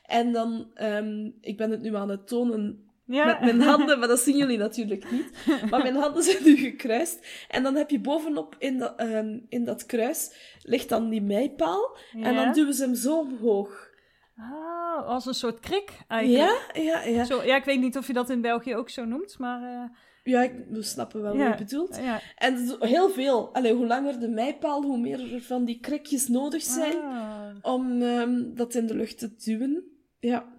En 0.04 0.32
dan, 0.32 0.72
um, 0.82 1.38
ik 1.42 1.58
ben 1.58 1.72
het 1.72 1.82
nu 1.82 1.96
aan 1.96 2.10
het 2.10 2.28
tonen 2.28 2.86
ja. 3.06 3.26
Met 3.26 3.40
mijn 3.40 3.62
handen, 3.72 4.00
maar 4.00 4.08
dat 4.08 4.20
zien 4.20 4.38
jullie 4.38 4.58
natuurlijk 4.58 5.12
niet. 5.12 5.30
Maar 5.70 5.82
mijn 5.82 5.96
handen 5.96 6.24
zijn 6.24 6.44
nu 6.44 6.56
gekruist. 6.56 7.46
En 7.48 7.64
dan 7.64 7.76
heb 7.76 7.90
je 7.90 8.00
bovenop 8.00 8.56
in 8.60 8.78
dat, 8.78 9.02
um, 9.02 9.46
in 9.50 9.66
dat 9.66 9.86
kruis 9.86 10.32
ligt 10.62 10.90
dan 10.90 11.10
die 11.10 11.22
meipaal. 11.22 11.98
En 12.22 12.36
dan 12.36 12.54
duwen 12.54 12.74
ze 12.74 12.84
hem 12.84 12.96
zo 12.96 13.20
omhoog. 13.20 13.94
Ah, 14.38 15.08
als 15.08 15.26
een 15.26 15.34
soort 15.34 15.60
krik 15.60 15.92
eigenlijk. 16.08 16.72
Ja, 16.74 16.82
ja, 16.82 17.04
ja. 17.04 17.24
Zo, 17.24 17.44
ja, 17.44 17.56
ik 17.56 17.64
weet 17.64 17.80
niet 17.80 17.98
of 17.98 18.08
je 18.08 18.14
dat 18.14 18.30
in 18.30 18.42
België 18.42 18.76
ook 18.76 18.90
zo 18.90 19.06
noemt, 19.06 19.40
maar... 19.40 19.62
Uh... 19.62 19.98
Ja, 20.24 20.42
ik, 20.42 20.54
we 20.70 20.82
snappen 20.82 21.22
wel 21.22 21.38
wat 21.38 21.48
je 21.48 21.64
bedoelt. 21.64 21.98
Ja. 21.98 22.22
En 22.36 22.76
heel 22.80 23.10
veel. 23.10 23.54
Allee, 23.54 23.74
hoe 23.74 23.88
langer 23.88 24.20
de 24.20 24.28
meipaal, 24.28 24.84
hoe 24.84 24.98
meer 24.98 25.34
er 25.34 25.42
van 25.42 25.66
die 25.66 25.80
krikjes 25.80 26.28
nodig 26.28 26.62
zijn 26.62 27.02
ah. 27.02 27.56
om 27.62 28.02
um, 28.02 28.56
dat 28.56 28.74
in 28.74 28.86
de 28.86 28.96
lucht 28.96 29.18
te 29.18 29.36
duwen. 29.36 29.84
Ja. 30.20 30.54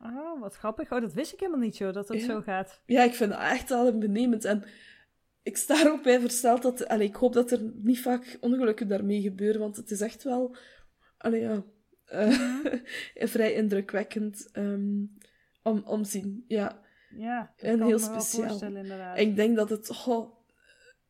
Oh, 0.00 0.40
wat 0.40 0.54
grappig. 0.56 0.92
Oh, 0.92 1.00
dat 1.00 1.12
wist 1.12 1.32
ik 1.32 1.40
helemaal 1.40 1.60
niet, 1.60 1.76
joh, 1.76 1.92
dat 1.92 2.08
het 2.08 2.22
zo 2.22 2.40
gaat. 2.40 2.80
Ja, 2.86 3.02
ik 3.02 3.14
vind 3.14 3.32
het 3.32 3.40
echt 3.40 3.68
wel 3.68 3.98
benemend. 3.98 4.44
En 4.44 4.64
ik 5.42 5.56
sta 5.56 5.84
er 5.84 5.92
ook 5.92 6.02
bij 6.02 6.20
versteld 6.20 6.62
dat... 6.62 6.88
Allee, 6.88 7.08
ik 7.08 7.14
hoop 7.14 7.32
dat 7.32 7.50
er 7.50 7.60
niet 7.74 8.00
vaak 8.00 8.38
ongelukken 8.40 8.88
daarmee 8.88 9.20
gebeuren, 9.20 9.60
want 9.60 9.76
het 9.76 9.90
is 9.90 10.00
echt 10.00 10.22
wel... 10.22 10.56
Allee, 11.18 11.40
ja... 11.40 11.62
Uh, 12.12 12.64
vrij 13.34 13.52
indrukwekkend 13.52 14.48
um, 14.52 15.16
om, 15.62 15.82
om 15.84 16.04
zien, 16.04 16.44
ja. 16.48 16.82
Ja, 17.16 17.52
en 17.56 17.82
heel 17.82 17.98
speciaal. 17.98 19.16
ik 19.16 19.36
denk 19.36 19.56
dat 19.56 19.70
het... 19.70 20.06
Oh, 20.06 20.36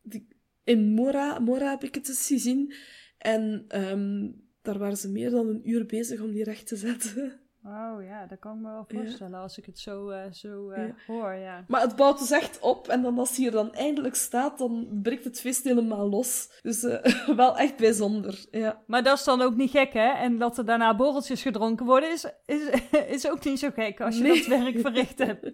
die, 0.01 0.27
in 0.63 0.93
Mora, 0.93 1.39
Mora 1.39 1.69
heb 1.69 1.83
ik 1.83 1.95
het 1.95 2.07
eens 2.07 2.27
gezien. 2.27 2.73
En 3.17 3.65
um, 3.75 4.43
daar 4.61 4.77
waren 4.77 4.97
ze 4.97 5.09
meer 5.09 5.29
dan 5.29 5.47
een 5.47 5.69
uur 5.69 5.85
bezig 5.85 6.21
om 6.21 6.31
die 6.31 6.43
recht 6.43 6.67
te 6.67 6.75
zetten. 6.75 7.39
Oh 7.67 8.03
ja, 8.03 8.25
dat 8.25 8.39
kan 8.39 8.55
ik 8.55 8.61
me 8.61 8.69
wel 8.71 8.85
voorstellen 8.87 9.39
als 9.39 9.57
ik 9.57 9.65
het 9.65 9.79
zo, 9.79 10.09
uh, 10.09 10.17
zo 10.31 10.71
uh, 10.71 10.83
hoor, 11.07 11.33
ja. 11.33 11.65
Maar 11.67 11.81
het 11.81 11.95
bouwt 11.95 12.19
dus 12.19 12.31
echt 12.31 12.59
op 12.59 12.87
en 12.87 13.01
dan 13.01 13.19
als 13.19 13.37
hij 13.37 13.45
er 13.45 13.51
dan 13.51 13.73
eindelijk 13.73 14.15
staat, 14.15 14.57
dan 14.57 14.87
breekt 15.03 15.23
het 15.23 15.39
feest 15.39 15.63
helemaal 15.63 16.09
los. 16.09 16.59
Dus 16.61 16.83
uh, 16.83 17.05
wel 17.35 17.57
echt 17.57 17.77
bijzonder, 17.77 18.45
ja. 18.51 18.81
Maar 18.87 19.03
dat 19.03 19.17
is 19.17 19.23
dan 19.23 19.41
ook 19.41 19.55
niet 19.55 19.69
gek, 19.69 19.93
hè? 19.93 20.09
En 20.09 20.37
dat 20.37 20.57
er 20.57 20.65
daarna 20.65 20.95
borreltjes 20.95 21.41
gedronken 21.41 21.85
worden, 21.85 22.11
is, 22.11 22.25
is, 22.45 22.69
is 23.15 23.29
ook 23.29 23.43
niet 23.43 23.59
zo 23.59 23.69
gek 23.73 24.01
als 24.01 24.17
je 24.17 24.23
nee. 24.23 24.37
dat 24.37 24.45
werk 24.45 24.79
verricht 24.79 25.19
hebt. 25.19 25.51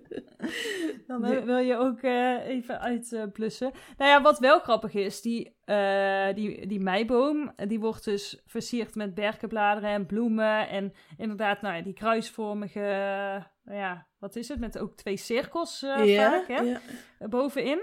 dan 1.08 1.22
nee. 1.22 1.40
wil 1.40 1.58
je 1.58 1.76
ook 1.76 2.02
even 2.48 2.80
uitplussen. 2.80 3.72
nou 3.98 4.10
ja, 4.10 4.22
wat 4.22 4.40
wel 4.40 4.60
grappig 4.60 4.94
is, 4.94 5.22
die 5.22 5.60
uh, 5.72 6.34
die, 6.36 6.68
die 6.68 6.80
meiboom, 6.80 7.52
die 7.68 7.80
wordt 7.80 8.04
dus 8.04 8.42
versierd 8.46 8.96
met 8.96 9.14
berkenbladeren 9.14 9.90
en 9.90 10.06
bloemen. 10.06 10.70
En 10.70 10.94
inderdaad, 11.18 11.62
nou 11.62 11.76
ja, 11.76 11.82
die 11.82 11.94
kruisvormige, 12.02 12.80
ja, 13.64 14.08
wat 14.20 14.36
is 14.36 14.48
het? 14.48 14.60
Met 14.60 14.80
ook 14.80 14.96
twee 14.96 15.18
cirkels 15.18 15.84
uh, 15.84 16.18
vaak, 16.18 16.48
hè? 16.48 16.62
Ja. 16.62 16.80
Bovenin. 17.30 17.82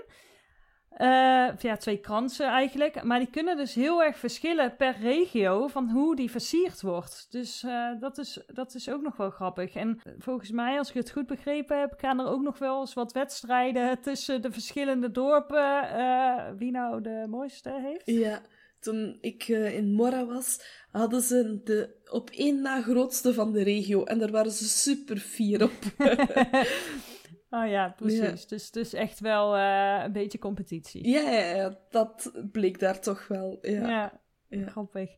Uh, 0.92 1.56
ja, 1.58 1.76
twee 1.76 1.98
kransen 1.98 2.46
eigenlijk. 2.46 3.02
Maar 3.02 3.18
die 3.18 3.30
kunnen 3.30 3.56
dus 3.56 3.74
heel 3.74 4.02
erg 4.02 4.18
verschillen 4.18 4.76
per 4.76 4.96
regio 5.00 5.66
van 5.66 5.90
hoe 5.90 6.16
die 6.16 6.30
versierd 6.30 6.82
wordt. 6.82 7.26
Dus 7.30 7.62
uh, 7.62 8.00
dat, 8.00 8.18
is, 8.18 8.44
dat 8.46 8.74
is 8.74 8.90
ook 8.90 9.02
nog 9.02 9.16
wel 9.16 9.30
grappig. 9.30 9.74
En 9.74 10.00
volgens 10.18 10.50
mij, 10.50 10.78
als 10.78 10.88
ik 10.88 10.94
het 10.94 11.10
goed 11.10 11.26
begrepen 11.26 11.80
heb, 11.80 11.94
gaan 11.96 12.20
er 12.20 12.26
ook 12.26 12.42
nog 12.42 12.58
wel 12.58 12.80
eens 12.80 12.94
wat 12.94 13.12
wedstrijden 13.12 14.00
tussen 14.08 14.42
de 14.42 14.52
verschillende 14.52 15.10
dorpen. 15.10 15.84
Uh, 15.98 16.44
wie 16.56 16.70
nou 16.70 17.00
de 17.00 17.26
mooiste 17.28 17.70
heeft. 17.70 18.06
Ja, 18.06 18.40
toen 18.80 19.18
ik 19.20 19.48
in 19.48 19.92
Mora 19.92 20.26
was, 20.26 20.60
hadden 20.90 21.22
ze 21.22 21.60
de 21.64 21.96
op 22.10 22.30
één 22.30 22.60
na 22.60 22.82
grootste 22.82 23.34
van 23.34 23.52
de 23.52 23.62
regio. 23.62 24.04
En 24.04 24.18
daar 24.18 24.30
waren 24.30 24.52
ze 24.52 24.68
super 24.68 25.16
fier 25.16 25.62
op. 25.62 25.72
Oh 27.50 27.68
ja, 27.68 27.94
precies. 27.96 28.46
Dus, 28.46 28.70
dus 28.70 28.92
echt 28.92 29.20
wel 29.20 29.56
uh, 29.56 30.02
een 30.04 30.12
beetje 30.12 30.38
competitie. 30.38 31.08
Ja, 31.08 31.20
ja, 31.20 31.54
ja, 31.54 31.78
dat 31.90 32.32
bleek 32.52 32.78
daar 32.78 33.00
toch 33.00 33.28
wel. 33.28 33.58
Ja, 33.60 33.88
ja, 33.88 34.20
ja. 34.48 34.66
grappig. 34.66 35.10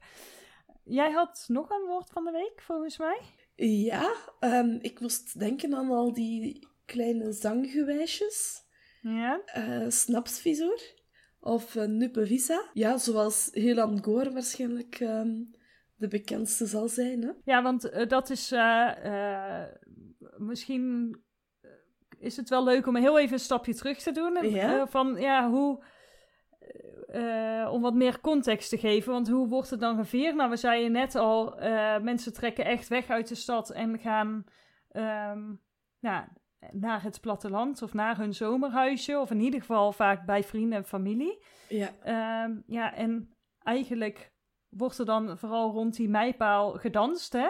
Jij 0.85 1.11
had 1.11 1.45
nog 1.49 1.71
een 1.71 1.87
woord 1.87 2.11
van 2.11 2.25
de 2.25 2.31
week, 2.31 2.63
volgens 2.63 2.99
mij? 2.99 3.21
Ja, 3.67 4.15
um, 4.41 4.79
ik 4.81 5.01
moest 5.01 5.39
denken 5.39 5.75
aan 5.75 5.91
al 5.91 6.13
die 6.13 6.69
kleine 6.85 7.33
zanggewijsjes. 7.33 8.63
Ja. 9.01 9.41
Uh, 9.57 9.89
snapsvisor 9.89 10.81
of 11.41 11.75
uh, 11.75 11.85
Nuppevisa. 11.85 12.63
Ja, 12.73 12.97
zoals 12.97 13.49
Helan 13.53 14.05
Goor 14.05 14.33
waarschijnlijk 14.33 15.01
um, 15.01 15.55
de 15.97 16.09
bekendste 16.09 16.67
zal 16.67 16.89
zijn. 16.89 17.23
Hè? 17.23 17.31
Ja, 17.45 17.63
want 17.63 17.93
uh, 17.93 18.07
dat 18.07 18.31
is 18.31 18.55
misschien 20.37 21.17
is 22.19 22.37
het 22.37 22.49
wel 22.49 22.65
leuk 22.65 22.87
om 22.87 22.97
heel 22.97 23.19
even 23.19 23.33
een 23.33 23.39
stapje 23.39 23.75
terug 23.75 23.99
te 23.99 24.13
doen. 24.13 24.51
Ja? 24.51 24.87
Van 24.87 25.17
ja, 25.17 25.51
hoe. 25.51 25.85
Uh, 27.15 27.69
om 27.73 27.83
wat 27.83 27.95
meer 27.95 28.21
context 28.21 28.69
te 28.69 28.79
geven. 28.79 29.13
Want 29.13 29.29
hoe 29.29 29.49
wordt 29.49 29.71
het 29.71 29.81
dan 29.81 29.97
gevierd? 29.97 30.35
Nou, 30.35 30.51
we 30.51 30.57
zeiden 30.57 30.93
net 30.93 31.15
al, 31.15 31.63
uh, 31.63 31.99
mensen 31.99 32.33
trekken 32.33 32.65
echt 32.65 32.89
weg 32.89 33.09
uit 33.09 33.29
de 33.29 33.35
stad 33.35 33.71
en 33.71 33.99
gaan 33.99 34.45
um, 34.93 35.61
ja, 35.99 36.29
naar 36.71 37.03
het 37.03 37.21
platteland 37.21 37.83
of 37.83 37.93
naar 37.93 38.17
hun 38.17 38.35
zomerhuisje. 38.35 39.19
Of 39.19 39.31
in 39.31 39.41
ieder 39.41 39.61
geval 39.61 39.93
vaak 39.93 40.27
bij 40.27 40.45
vrienden 40.45 40.79
en 40.79 40.85
familie. 40.85 41.45
Ja. 41.69 42.45
Um, 42.45 42.63
ja, 42.67 42.95
en 42.95 43.35
eigenlijk 43.63 44.33
wordt 44.69 44.99
er 44.99 45.07
dan 45.07 45.39
vooral 45.39 45.71
rond 45.73 45.97
die 45.97 46.09
meipaal 46.09 46.73
gedanst, 46.73 47.33
hè? 47.33 47.49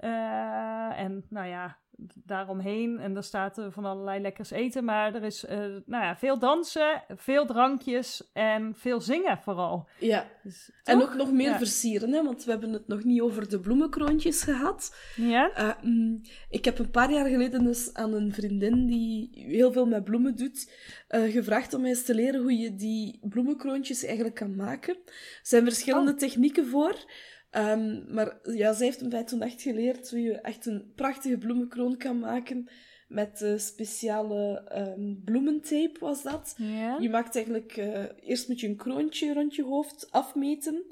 Uh, 0.00 0.98
en 1.00 1.26
nou 1.28 1.46
ja, 1.46 1.78
daaromheen. 2.24 2.98
En 2.98 3.16
er 3.16 3.22
staat 3.22 3.58
er 3.58 3.72
van 3.72 3.84
allerlei 3.84 4.20
lekkers 4.20 4.50
eten. 4.50 4.84
Maar 4.84 5.14
er 5.14 5.22
is 5.24 5.44
eh, 5.44 5.58
nou 5.86 6.04
ja, 6.04 6.16
veel 6.16 6.38
dansen, 6.38 7.02
veel 7.16 7.46
drankjes 7.46 8.30
en 8.32 8.74
veel 8.76 9.00
zingen 9.00 9.38
vooral. 9.38 9.88
Ja, 9.98 10.26
Dus, 10.42 10.70
en 10.84 11.02
ook 11.02 11.14
nog 11.14 11.32
meer 11.32 11.50
Ja. 11.50 11.58
versieren, 11.58 12.12
hè, 12.12 12.24
want 12.24 12.44
we 12.44 12.50
hebben 12.50 12.72
het 12.72 12.88
nog 12.88 13.04
niet 13.04 13.20
over 13.20 13.48
de 13.48 13.60
bloemenkroontjes 13.60 14.42
gehad. 14.42 14.96
Ja? 15.16 15.50
Eh, 15.54 15.70
mm, 15.82 16.20
ik 16.50 16.64
heb 16.64 16.78
een 16.78 16.90
paar 16.90 17.12
jaar 17.12 17.26
geleden 17.28 17.64
dus 17.64 17.94
aan 17.94 18.12
een 18.12 18.32
vriendin 18.32 18.86
die 18.86 19.30
heel 19.48 19.72
veel 19.72 19.86
met 19.86 20.04
bloemen 20.04 20.36
doet, 20.36 20.72
eh, 21.08 21.32
gevraagd 21.32 21.74
om 21.74 21.84
eens 21.84 22.04
te 22.04 22.14
leren 22.14 22.42
hoe 22.42 22.56
je 22.58 22.74
die 22.74 23.18
bloemenkroontjes 23.28 24.04
eigenlijk 24.04 24.34
kan 24.34 24.56
maken. 24.56 24.94
Er 25.04 25.12
zijn 25.42 25.64
verschillende 25.64 26.12
Oh. 26.12 26.18
technieken 26.18 26.66
voor. 26.66 26.94
Ehm, 27.50 28.14
maar 28.14 28.38
ja, 28.42 28.72
zij 28.72 28.86
heeft 28.86 29.08
mij 29.10 29.24
toen 29.24 29.42
echt 29.42 29.62
geleerd 29.62 30.10
hoe 30.10 30.20
je 30.20 30.32
echt 30.32 30.66
een 30.66 30.92
prachtige 30.94 31.38
bloemenkroon 31.38 31.96
kan 31.96 32.18
maken 32.18 32.68
met 33.08 33.44
speciale 33.56 34.60
ehm, 34.68 35.14
bloementape 35.24 35.96
was 36.00 36.22
dat. 36.22 36.54
Ja? 36.58 36.96
Je 37.00 37.08
maakt 37.10 37.34
eigenlijk... 37.36 37.76
eh, 37.76 38.04
eerst 38.20 38.48
moet 38.48 38.60
je 38.60 38.68
een 38.68 38.76
kroontje 38.76 39.32
rond 39.32 39.54
je 39.54 39.62
hoofd 39.64 40.10
afmeten. 40.10 40.84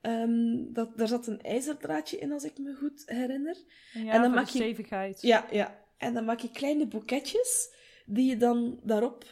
Ehm, 0.00 0.72
dat, 0.72 0.98
daar 0.98 1.08
zat 1.08 1.26
een 1.26 1.40
ijzerdraadje 1.42 2.18
in, 2.18 2.32
als 2.32 2.44
ik 2.44 2.58
me 2.58 2.74
goed 2.74 3.02
herinner. 3.06 3.56
Ja, 3.92 4.12
en 4.12 4.22
dan 4.22 4.30
maak 4.30 4.46
je- 4.48 4.58
stevigheid. 4.58 5.22
Ja, 5.22 5.46
ja. 5.50 5.84
En 5.96 6.14
dan 6.14 6.24
maak 6.24 6.40
je 6.40 6.50
kleine 6.50 6.86
boeketjes 6.86 7.74
die 8.06 8.28
je 8.28 8.36
dan 8.36 8.80
daarop 8.84 9.24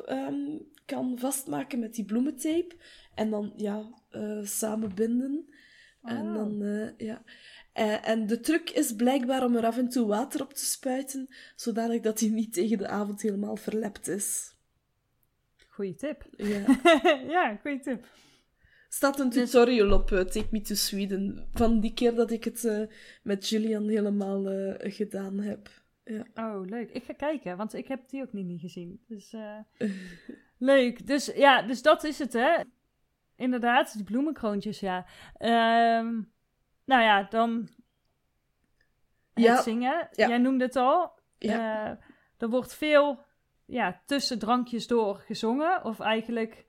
kan 0.84 1.18
vastmaken 1.18 1.78
met 1.78 1.94
die 1.94 2.04
bloementape. 2.04 2.74
En 3.14 3.30
dan, 3.30 3.52
ja, 3.56 3.88
eh, 4.10 4.38
samen 4.42 4.94
binden. 4.94 5.48
En 6.04 6.34
dan, 6.34 6.62
eh, 6.62 7.06
ja. 7.06 7.22
Eh, 7.72 8.08
en 8.08 8.26
de 8.26 8.40
truc 8.40 8.70
is 8.70 8.94
blijkbaar 8.94 9.44
om 9.44 9.56
er 9.56 9.66
af 9.66 9.78
en 9.78 9.88
toe 9.88 10.06
water 10.06 10.42
op 10.42 10.52
te 10.52 10.64
spuiten, 10.64 11.28
zodanig 11.56 12.00
dat 12.00 12.20
hij 12.20 12.28
niet 12.28 12.52
tegen 12.52 12.78
de 12.78 12.88
avond 12.88 13.22
helemaal 13.22 13.56
verlept 13.56 14.08
is. 14.08 14.56
Goeie 15.68 15.94
tip. 15.94 16.24
Ja. 16.36 16.64
ja, 17.34 17.58
goeie 17.62 17.80
tip. 17.80 18.06
staat 18.88 19.20
een 19.20 19.30
tutorial 19.30 19.92
op 19.92 20.12
eh, 20.12 20.20
Take 20.20 20.48
Me 20.50 20.60
to 20.60 20.74
Sweden. 20.74 21.48
Van 21.52 21.80
die 21.80 21.94
keer 21.94 22.14
dat 22.14 22.30
ik 22.30 22.44
het 22.44 22.88
met 23.22 23.48
Julian 23.48 23.88
helemaal 23.88 24.44
gedaan 24.78 25.40
heb. 25.40 25.68
Ja. 26.04 26.26
Oh, 26.34 26.66
leuk. 26.66 26.90
Ik 26.90 27.04
ga 27.04 27.12
kijken, 27.12 27.56
want 27.56 27.74
ik 27.74 27.88
heb 27.88 28.08
die 28.08 28.22
ook 28.22 28.32
niet, 28.32 28.46
niet 28.46 28.60
gezien. 28.60 29.00
Dus 29.08 29.34
leuk. 30.58 31.06
Dus 31.06 31.26
ja, 31.34 31.62
dus 31.62 31.82
dat 31.82 32.04
is 32.04 32.18
het, 32.18 32.32
hè. 32.32 32.62
Inderdaad, 33.36 33.92
die 33.92 34.04
bloemenkroontjes, 34.04 34.80
ja. 34.80 35.06
Ehm, 35.36 36.20
nou 36.84 37.02
ja, 37.02 37.22
dan 37.22 37.68
het 39.34 39.44
Ja, 39.44 39.62
zingen. 39.62 40.08
ja. 40.12 40.28
Jij 40.28 40.38
noemde 40.38 40.64
het 40.64 40.76
al. 40.76 41.18
Ja. 41.38 41.86
Eh, 41.90 41.96
er 42.38 42.48
wordt 42.48 42.74
veel 42.74 43.24
ja, 43.66 44.02
tussen 44.06 44.38
drankjes 44.38 44.86
door 44.86 45.16
gezongen. 45.16 45.84
Of 45.84 46.00
eigenlijk, 46.00 46.66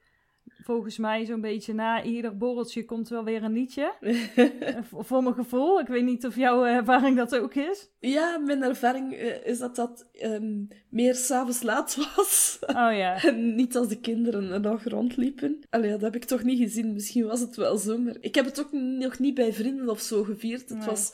volgens 0.65 0.97
mij, 0.97 1.25
zo'n 1.25 1.41
beetje 1.41 1.73
na 1.73 2.03
ieder 2.03 2.37
borreltje 2.37 2.85
komt 2.85 3.09
wel 3.09 3.23
weer 3.23 3.43
een 3.43 3.53
liedje. 3.53 3.93
Eh, 4.35 4.77
voor- 5.03 5.23
mijn 5.23 5.35
gevoel. 5.35 5.79
Ik 5.79 5.87
weet 5.87 6.03
niet 6.03 6.25
of 6.25 6.35
jouw 6.35 6.65
ervaring 6.65 7.17
dat 7.17 7.35
ook 7.37 7.53
is. 7.53 7.89
ja, 7.99 8.37
mijn 8.37 8.63
ervaring 8.63 9.13
eh, 9.13 9.45
is 9.45 9.59
dat 9.59 9.75
dat 9.75 10.09
ehm, 10.13 10.63
meer 10.89 11.15
s'avonds 11.15 11.61
laat 11.61 11.95
was. 12.15 12.57
Oh 12.67 12.75
ja. 12.75 13.21
En 13.23 13.55
niet 13.55 13.75
als 13.75 13.87
de 13.87 13.99
kinderen 13.99 14.51
er 14.51 14.59
nog 14.59 14.83
rondliepen. 14.83 15.59
Allee, 15.69 15.89
dat 15.91 16.01
heb 16.01 16.15
ik 16.15 16.23
toch 16.25 16.43
niet 16.43 16.59
gezien. 16.59 16.93
Misschien 16.93 17.25
was 17.25 17.39
het 17.39 17.55
wel 17.55 17.77
zo, 17.77 17.97
maar 17.97 18.15
ik 18.19 18.35
heb 18.35 18.45
het 18.45 18.59
ook 18.59 18.71
nog 18.71 19.19
niet 19.19 19.33
bij 19.35 19.53
vrienden 19.53 19.89
of 19.89 19.99
zo 19.99 20.23
gevierd. 20.23 20.69
Het 20.69 20.77
Nee. 20.77 20.87
was 20.87 21.13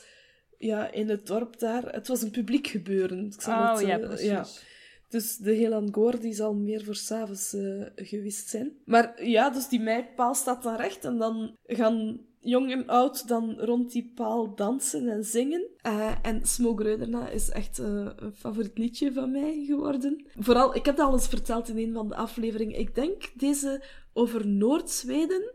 ja, 0.58 0.90
in 0.92 1.08
het 1.08 1.26
dorp 1.26 1.58
daar. 1.58 1.82
Het 1.92 2.08
was 2.08 2.22
een 2.22 2.30
publiek 2.30 2.66
gebeuren. 2.66 3.26
Ik 3.26 3.40
zal 3.40 3.58
Oh 3.58 3.70
het, 3.72 3.86
ja, 3.86 3.98
eh, 3.98 4.06
precies. 4.06 4.70
Dus 5.12 5.36
de 5.36 5.54
Helan 5.54 5.88
Goor 5.94 6.20
die 6.20 6.32
zal 6.32 6.54
meer 6.54 6.84
voor 6.84 6.94
s'avonds 6.94 7.52
eh 7.52 7.82
geweest 7.96 8.48
zijn. 8.48 8.72
Maar 8.84 9.24
ja, 9.24 9.50
dus 9.50 9.68
die 9.68 9.80
mijpaal 9.80 10.34
staat 10.34 10.62
dan 10.62 10.76
recht. 10.76 11.04
En 11.04 11.18
dan 11.18 11.56
gaan 11.66 12.20
jong 12.40 12.70
en 12.70 12.86
oud 12.86 13.28
dan 13.28 13.54
rond 13.58 13.92
die 13.92 14.12
paal 14.14 14.54
dansen 14.54 15.08
en 15.08 15.24
zingen. 15.24 15.68
Eh, 15.76 16.12
en 16.22 16.46
Smoke 16.46 16.82
Reuderna 16.82 17.28
is 17.28 17.50
echt 17.50 17.78
eh, 17.78 17.86
een 18.16 18.34
favoriet 18.34 18.78
liedje 18.78 19.12
van 19.12 19.30
mij 19.30 19.64
geworden. 19.66 20.26
Vooral, 20.38 20.74
ik 20.74 20.84
heb 20.84 20.96
dat 20.96 21.06
al 21.06 21.12
eens 21.12 21.28
verteld 21.28 21.68
in 21.68 21.78
een 21.78 21.92
van 21.92 22.08
de 22.08 22.14
afleveringen. 22.14 22.78
Ik 22.78 22.94
denk 22.94 23.30
deze 23.34 23.82
over 24.12 24.46
Noord-Zweden. 24.46 25.52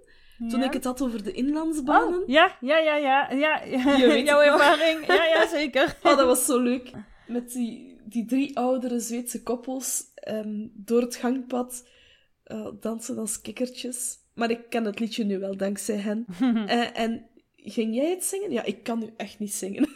Toen 0.50 0.64
ik 0.64 0.74
het 0.74 0.84
had 0.84 1.02
over 1.02 1.24
de 1.24 1.32
inlandsbanen. 1.32 2.22
Oh, 2.22 2.28
ja, 2.28 2.58
ja, 2.62 2.78
ja, 2.78 2.96
ja. 2.96 3.32
ja, 3.32 3.64
ja. 3.64 3.96
Je 3.96 4.08
weet 4.08 4.28
Jouw 4.28 4.42
ervaring. 4.42 5.08
Ja, 5.08 5.26
ja, 5.26 5.48
zeker. 5.48 5.98
Oh, 6.04 6.18
dat 6.18 6.26
was 6.26 6.46
zo 6.46 6.60
leuk. 6.60 6.92
Met 7.28 7.52
die, 7.52 7.97
die 8.10 8.26
drie 8.26 8.58
oudere 8.58 9.00
Zweedse 9.00 9.44
koppels 9.44 10.14
ehm, 10.14 10.68
door 10.74 11.02
het 11.02 11.16
gangpad 11.16 11.88
eh, 12.44 12.68
dansen 12.80 13.18
als 13.18 13.42
kikkertjes. 13.42 14.18
Maar 14.34 14.50
ik 14.50 14.70
ken 14.70 14.86
het 14.86 15.00
liedje 15.00 15.24
nu 15.24 15.40
wel, 15.40 15.58
dankzij 15.58 15.98
hen. 15.98 16.26
Eh, 16.68 17.00
en 17.00 17.28
ging 17.56 17.96
jij 17.96 18.10
het 18.10 18.24
zingen? 18.24 18.52
Ja, 18.52 18.64
ik 18.64 18.84
kan 18.84 19.00
nu 19.00 19.14
echt 19.18 19.40
niet 19.40 19.54
zingen. 19.54 19.88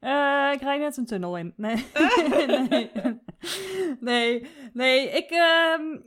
Eh, 0.00 0.50
ik 0.52 0.60
rijd 0.60 0.80
net 0.80 0.96
een 0.96 1.06
tunnel 1.06 1.38
in. 1.38 1.52
Nee. 1.56 1.76
nee. 2.68 2.90
nee. 4.00 4.46
Nee, 4.72 5.08
ik, 5.08 5.30
ehm, 5.30 5.98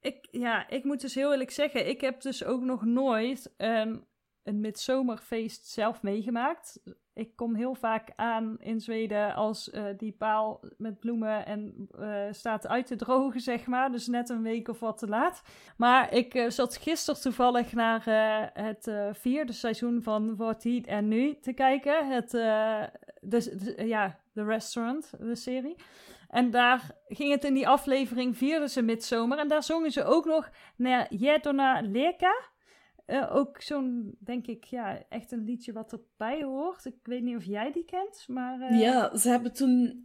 ik, 0.00 0.28
ja, 0.30 0.68
ik 0.68 0.84
moet 0.84 1.00
dus 1.00 1.14
heel 1.14 1.30
eerlijk 1.30 1.50
zeggen, 1.50 1.88
ik 1.88 2.00
heb 2.00 2.20
dus 2.20 2.44
ook 2.44 2.62
nog 2.62 2.84
nooit 2.84 3.54
een, 3.56 4.04
een 4.42 4.60
midzomerfeest 4.60 5.66
zelf 5.66 6.02
meegemaakt. 6.02 6.80
Ik 7.14 7.36
kom 7.36 7.54
heel 7.54 7.74
vaak 7.74 8.12
aan 8.16 8.56
in 8.60 8.80
Zweden 8.80 9.34
als 9.34 9.70
eh, 9.70 9.84
die 9.96 10.12
paal 10.12 10.60
met 10.76 10.98
bloemen 10.98 11.46
en 11.46 11.88
eh, 11.98 12.24
staat 12.30 12.66
uit 12.66 12.86
te 12.86 12.96
drogen, 12.96 13.40
zeg 13.40 13.66
maar. 13.66 13.92
Dus 13.92 14.06
net 14.06 14.28
een 14.28 14.42
week 14.42 14.68
of 14.68 14.80
wat 14.80 14.98
te 14.98 15.06
laat. 15.06 15.42
Maar 15.76 16.14
ik 16.14 16.34
eh, 16.34 16.50
zat 16.50 16.76
gisteren 16.76 17.20
toevallig 17.20 17.72
naar 17.72 18.02
het 18.54 18.90
vierde 19.12 19.52
seizoen 19.52 20.02
van 20.02 20.36
Wat 20.36 20.62
Heat 20.62 20.86
en 20.86 21.08
Nu 21.08 21.38
te 21.40 21.52
kijken. 21.52 22.08
Het, 22.08 22.30
ja, 23.76 24.18
The 24.34 24.44
Restaurant, 24.44 25.10
de 25.18 25.34
serie. 25.34 25.76
En 26.28 26.50
daar 26.50 26.90
ging 27.08 27.30
het 27.30 27.44
in 27.44 27.54
die 27.54 27.68
aflevering, 27.68 28.36
vierden 28.36 28.70
ze 28.70 28.82
midzomer. 28.82 29.38
En 29.38 29.48
daar 29.48 29.62
zongen 29.62 29.90
ze 29.90 30.04
ook 30.04 30.24
nog 30.24 30.50
naar 30.76 31.14
Jedona 31.14 31.80
Leka. 31.80 32.51
Eh, 33.04 33.34
ook 33.36 33.60
zo'n, 33.60 34.14
denk 34.18 34.46
ik, 34.46 34.64
ja, 34.64 35.02
echt 35.08 35.32
een 35.32 35.44
liedje 35.44 35.72
wat 35.72 35.92
erbij 35.92 36.42
hoort. 36.42 36.84
Ik 36.84 36.94
weet 37.02 37.22
niet 37.22 37.36
of 37.36 37.44
jij 37.44 37.72
die 37.72 37.84
kent, 37.84 38.24
maar... 38.28 38.60
eh, 38.60 38.80
Ja, 38.80 39.16
ze 39.16 39.28
hebben 39.28 39.52
toen 39.52 40.02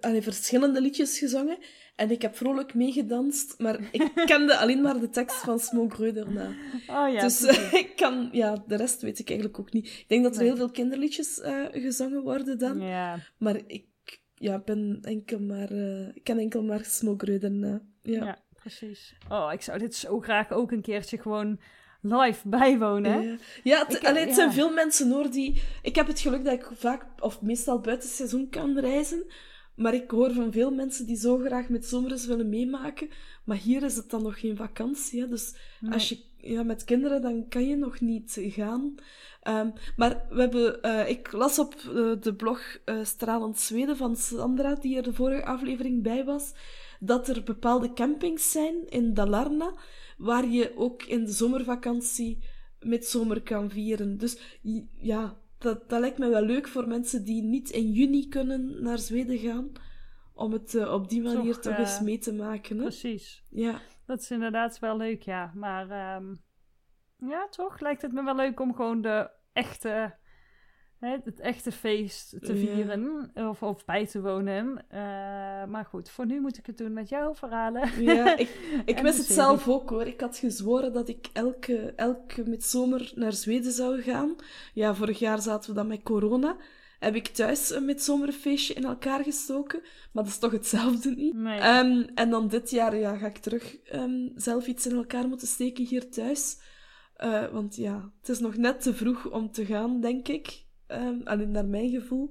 allee, 0.00 0.22
verschillende 0.22 0.80
liedjes 0.80 1.18
gezongen. 1.18 1.58
En 1.96 2.10
ik 2.10 2.22
heb 2.22 2.36
vrolijk 2.36 2.74
meegedanst. 2.74 3.58
Maar 3.58 3.78
ik 3.92 4.12
kende 4.26 4.56
alleen 4.56 4.80
maar 4.80 5.00
de 5.00 5.08
tekst 5.08 5.36
van 5.36 5.58
Smoke 5.58 5.96
Reuderna. 5.96 6.46
Oh 6.88 7.12
ja, 7.12 7.20
dus 7.20 7.42
ik 7.82 7.92
kan... 7.96 8.28
Ja, 8.32 8.64
de 8.66 8.76
rest 8.76 9.02
weet 9.02 9.18
ik 9.18 9.28
eigenlijk 9.28 9.58
ook 9.58 9.72
niet. 9.72 9.86
Ik 9.86 10.04
denk 10.08 10.22
dat 10.22 10.32
er 10.32 10.38
Nee. 10.38 10.48
heel 10.48 10.56
veel 10.56 10.70
kinderliedjes 10.70 11.40
gezongen 11.72 12.22
worden 12.22 12.58
dan. 12.58 12.80
ja. 12.80 13.18
Maar 13.38 13.60
ik 13.66 13.86
ja, 14.34 14.58
ben 14.58 14.98
enkel 15.02 15.40
maar, 15.40 15.70
ik 16.14 16.24
ken 16.24 16.38
enkel 16.38 16.62
maar 16.62 16.84
Smoke. 16.84 17.38
Ja. 18.02 18.24
Ja. 18.24 18.38
Precies. 18.76 19.14
Oh, 19.28 19.52
ik 19.52 19.62
zou 19.62 19.78
dit 19.78 19.94
zo 19.94 20.20
graag 20.20 20.50
ook 20.52 20.72
een 20.72 20.82
keertje 20.82 21.18
gewoon 21.18 21.60
live 22.00 22.48
bijwonen. 22.58 23.22
Ja, 23.22 23.36
ja, 23.62 23.78
het, 23.86 23.96
Ik- 23.96 24.06
allee, 24.06 24.24
het 24.26 24.34
zijn 24.34 24.52
veel 24.52 24.72
mensen 24.72 25.10
hoor 25.10 25.30
die. 25.30 25.62
Ik 25.82 25.94
heb 25.96 26.06
het 26.06 26.20
geluk 26.20 26.44
dat 26.44 26.52
ik 26.54 26.68
vaak, 26.74 27.04
of 27.18 27.42
meestal 27.42 27.80
buiten 27.80 28.08
seizoen 28.08 28.48
kan 28.48 28.78
reizen. 28.78 29.24
Maar 29.74 29.94
ik 29.94 30.10
hoor 30.10 30.32
van 30.32 30.52
veel 30.52 30.70
mensen 30.70 31.06
die 31.06 31.16
zo 31.16 31.38
graag 31.38 31.68
met 31.68 31.86
zomers 31.86 32.26
willen 32.26 32.48
meemaken. 32.48 33.08
Maar 33.44 33.56
hier 33.56 33.82
is 33.82 33.96
het 33.96 34.10
dan 34.10 34.22
nog 34.22 34.40
geen 34.40 34.56
vakantie. 34.56 35.20
Hè? 35.20 35.28
Dus 35.28 35.54
Nee. 35.80 35.92
als 35.92 36.08
je 36.08 36.18
ja, 36.36 36.62
met 36.62 36.84
kinderen, 36.84 37.22
dan 37.22 37.48
kan 37.48 37.66
je 37.68 37.76
nog 37.76 38.00
niet 38.00 38.36
gaan. 38.40 38.94
Ehm, 39.42 39.70
maar 39.96 40.22
we 40.30 40.40
hebben, 40.40 40.82
eh, 40.82 41.08
ik 41.08 41.32
las 41.32 41.58
op 41.58 41.74
eh, 41.74 42.12
de 42.20 42.34
blog 42.36 42.60
eh, 42.84 42.96
Stralend 43.04 43.58
Zweden 43.58 43.96
van 43.96 44.16
Sandra, 44.16 44.74
die 44.74 44.96
er 44.96 45.02
de 45.02 45.12
vorige 45.14 45.44
aflevering 45.44 46.02
bij 46.02 46.24
was, 46.24 46.52
dat 47.00 47.28
er 47.28 47.42
bepaalde 47.42 47.92
campings 47.92 48.50
zijn 48.50 48.88
in 48.88 49.14
Dalarna, 49.14 49.74
waar 50.16 50.46
je 50.46 50.76
ook 50.76 51.02
in 51.02 51.24
de 51.24 51.32
zomervakantie 51.32 52.44
met 52.80 53.06
zomer 53.06 53.42
kan 53.42 53.70
vieren. 53.70 54.18
Dus 54.18 54.58
ja, 54.94 55.36
dat, 55.58 55.88
dat 55.88 56.00
lijkt 56.00 56.18
me 56.18 56.28
wel 56.28 56.42
leuk 56.42 56.68
voor 56.68 56.88
mensen 56.88 57.24
die 57.24 57.42
niet 57.42 57.70
in 57.70 57.90
juni 57.90 58.28
kunnen 58.28 58.82
naar 58.82 58.98
Zweden 58.98 59.38
gaan, 59.38 59.72
om 60.34 60.52
het 60.52 60.74
eh, 60.74 60.92
op 60.92 61.08
die 61.08 61.22
manier 61.22 61.52
Toch, 61.52 61.62
toch, 61.62 61.72
eh, 61.72 61.78
eens 61.78 62.00
mee 62.00 62.18
te 62.18 62.32
maken. 62.32 62.76
Hè? 62.76 62.82
Precies. 62.82 63.42
Ja. 63.50 63.80
Dat 64.06 64.20
is 64.20 64.30
inderdaad 64.30 64.78
wel 64.78 64.96
leuk, 64.96 65.22
ja. 65.22 65.52
Maar 65.54 65.90
ehm, 65.90 66.34
ja, 67.30 67.48
toch 67.48 67.80
lijkt 67.80 68.02
het 68.02 68.12
me 68.12 68.24
wel 68.24 68.36
leuk 68.36 68.60
om 68.60 68.74
gewoon 68.74 69.00
de 69.00 69.30
echte, 69.52 70.14
hè, 70.98 71.16
het 71.24 71.40
echte 71.40 71.72
feest 71.72 72.30
te 72.40 72.56
vieren. 72.56 73.30
Of, 73.34 73.62
of 73.62 73.84
bij 73.84 74.06
te 74.06 74.20
wonen. 74.20 74.84
Eh, 74.88 74.98
maar 75.68 75.84
goed, 75.84 76.10
voor 76.10 76.26
nu 76.26 76.40
moet 76.40 76.58
ik 76.58 76.66
het 76.66 76.78
doen 76.78 76.92
met 76.92 77.08
jouw 77.08 77.34
verhalen. 77.34 78.02
Ja, 78.02 78.36
ik, 78.36 78.48
ik 78.84 78.96
de 78.96 79.02
het 79.02 79.14
zelf 79.16 79.68
ook 79.68 79.90
hoor. 79.90 80.06
Ik 80.06 80.20
had 80.20 80.36
gezworen 80.36 80.92
dat 80.92 81.08
ik 81.08 81.28
elke, 81.32 81.92
elke 81.96 82.48
midzomer 82.48 83.12
naar 83.14 83.32
Zweden 83.32 83.72
zou 83.72 84.02
gaan. 84.02 84.36
Ja, 84.74 84.94
vorig 84.94 85.18
jaar 85.18 85.40
zaten 85.40 85.70
we 85.70 85.76
dan 85.76 85.86
met 85.86 86.02
corona. 86.02 86.56
heb 86.98 87.14
ik 87.14 87.26
thuis 87.26 87.70
een 87.70 87.84
midzomerfeestje 87.84 88.74
in 88.74 88.84
elkaar 88.84 89.22
gestoken. 89.22 89.80
Maar 90.12 90.24
dat 90.24 90.32
is 90.32 90.38
toch 90.38 90.52
hetzelfde 90.52 91.10
niet. 91.10 91.34
Nee. 91.34 91.60
Ehm, 91.60 92.06
en 92.14 92.30
dan 92.30 92.48
dit 92.48 92.70
jaar 92.70 92.96
ja, 92.96 93.16
ga 93.16 93.26
ik 93.26 93.38
terug 93.38 93.76
ehm, 93.82 94.28
zelf 94.34 94.66
iets 94.66 94.86
in 94.86 94.96
elkaar 94.96 95.28
moeten 95.28 95.48
steken 95.48 95.86
hier 95.86 96.10
thuis. 96.10 96.58
Eh, 97.18 97.46
want 97.52 97.76
ja, 97.76 98.12
het 98.20 98.28
is 98.28 98.38
nog 98.38 98.56
net 98.56 98.80
te 98.80 98.94
vroeg 98.94 99.30
om 99.30 99.52
te 99.52 99.64
gaan, 99.64 100.00
denk 100.00 100.28
ik. 100.28 100.66
Ehm, 100.88 101.20
alleen 101.24 101.50
naar 101.50 101.64
mijn 101.66 101.90
gevoel. 101.90 102.30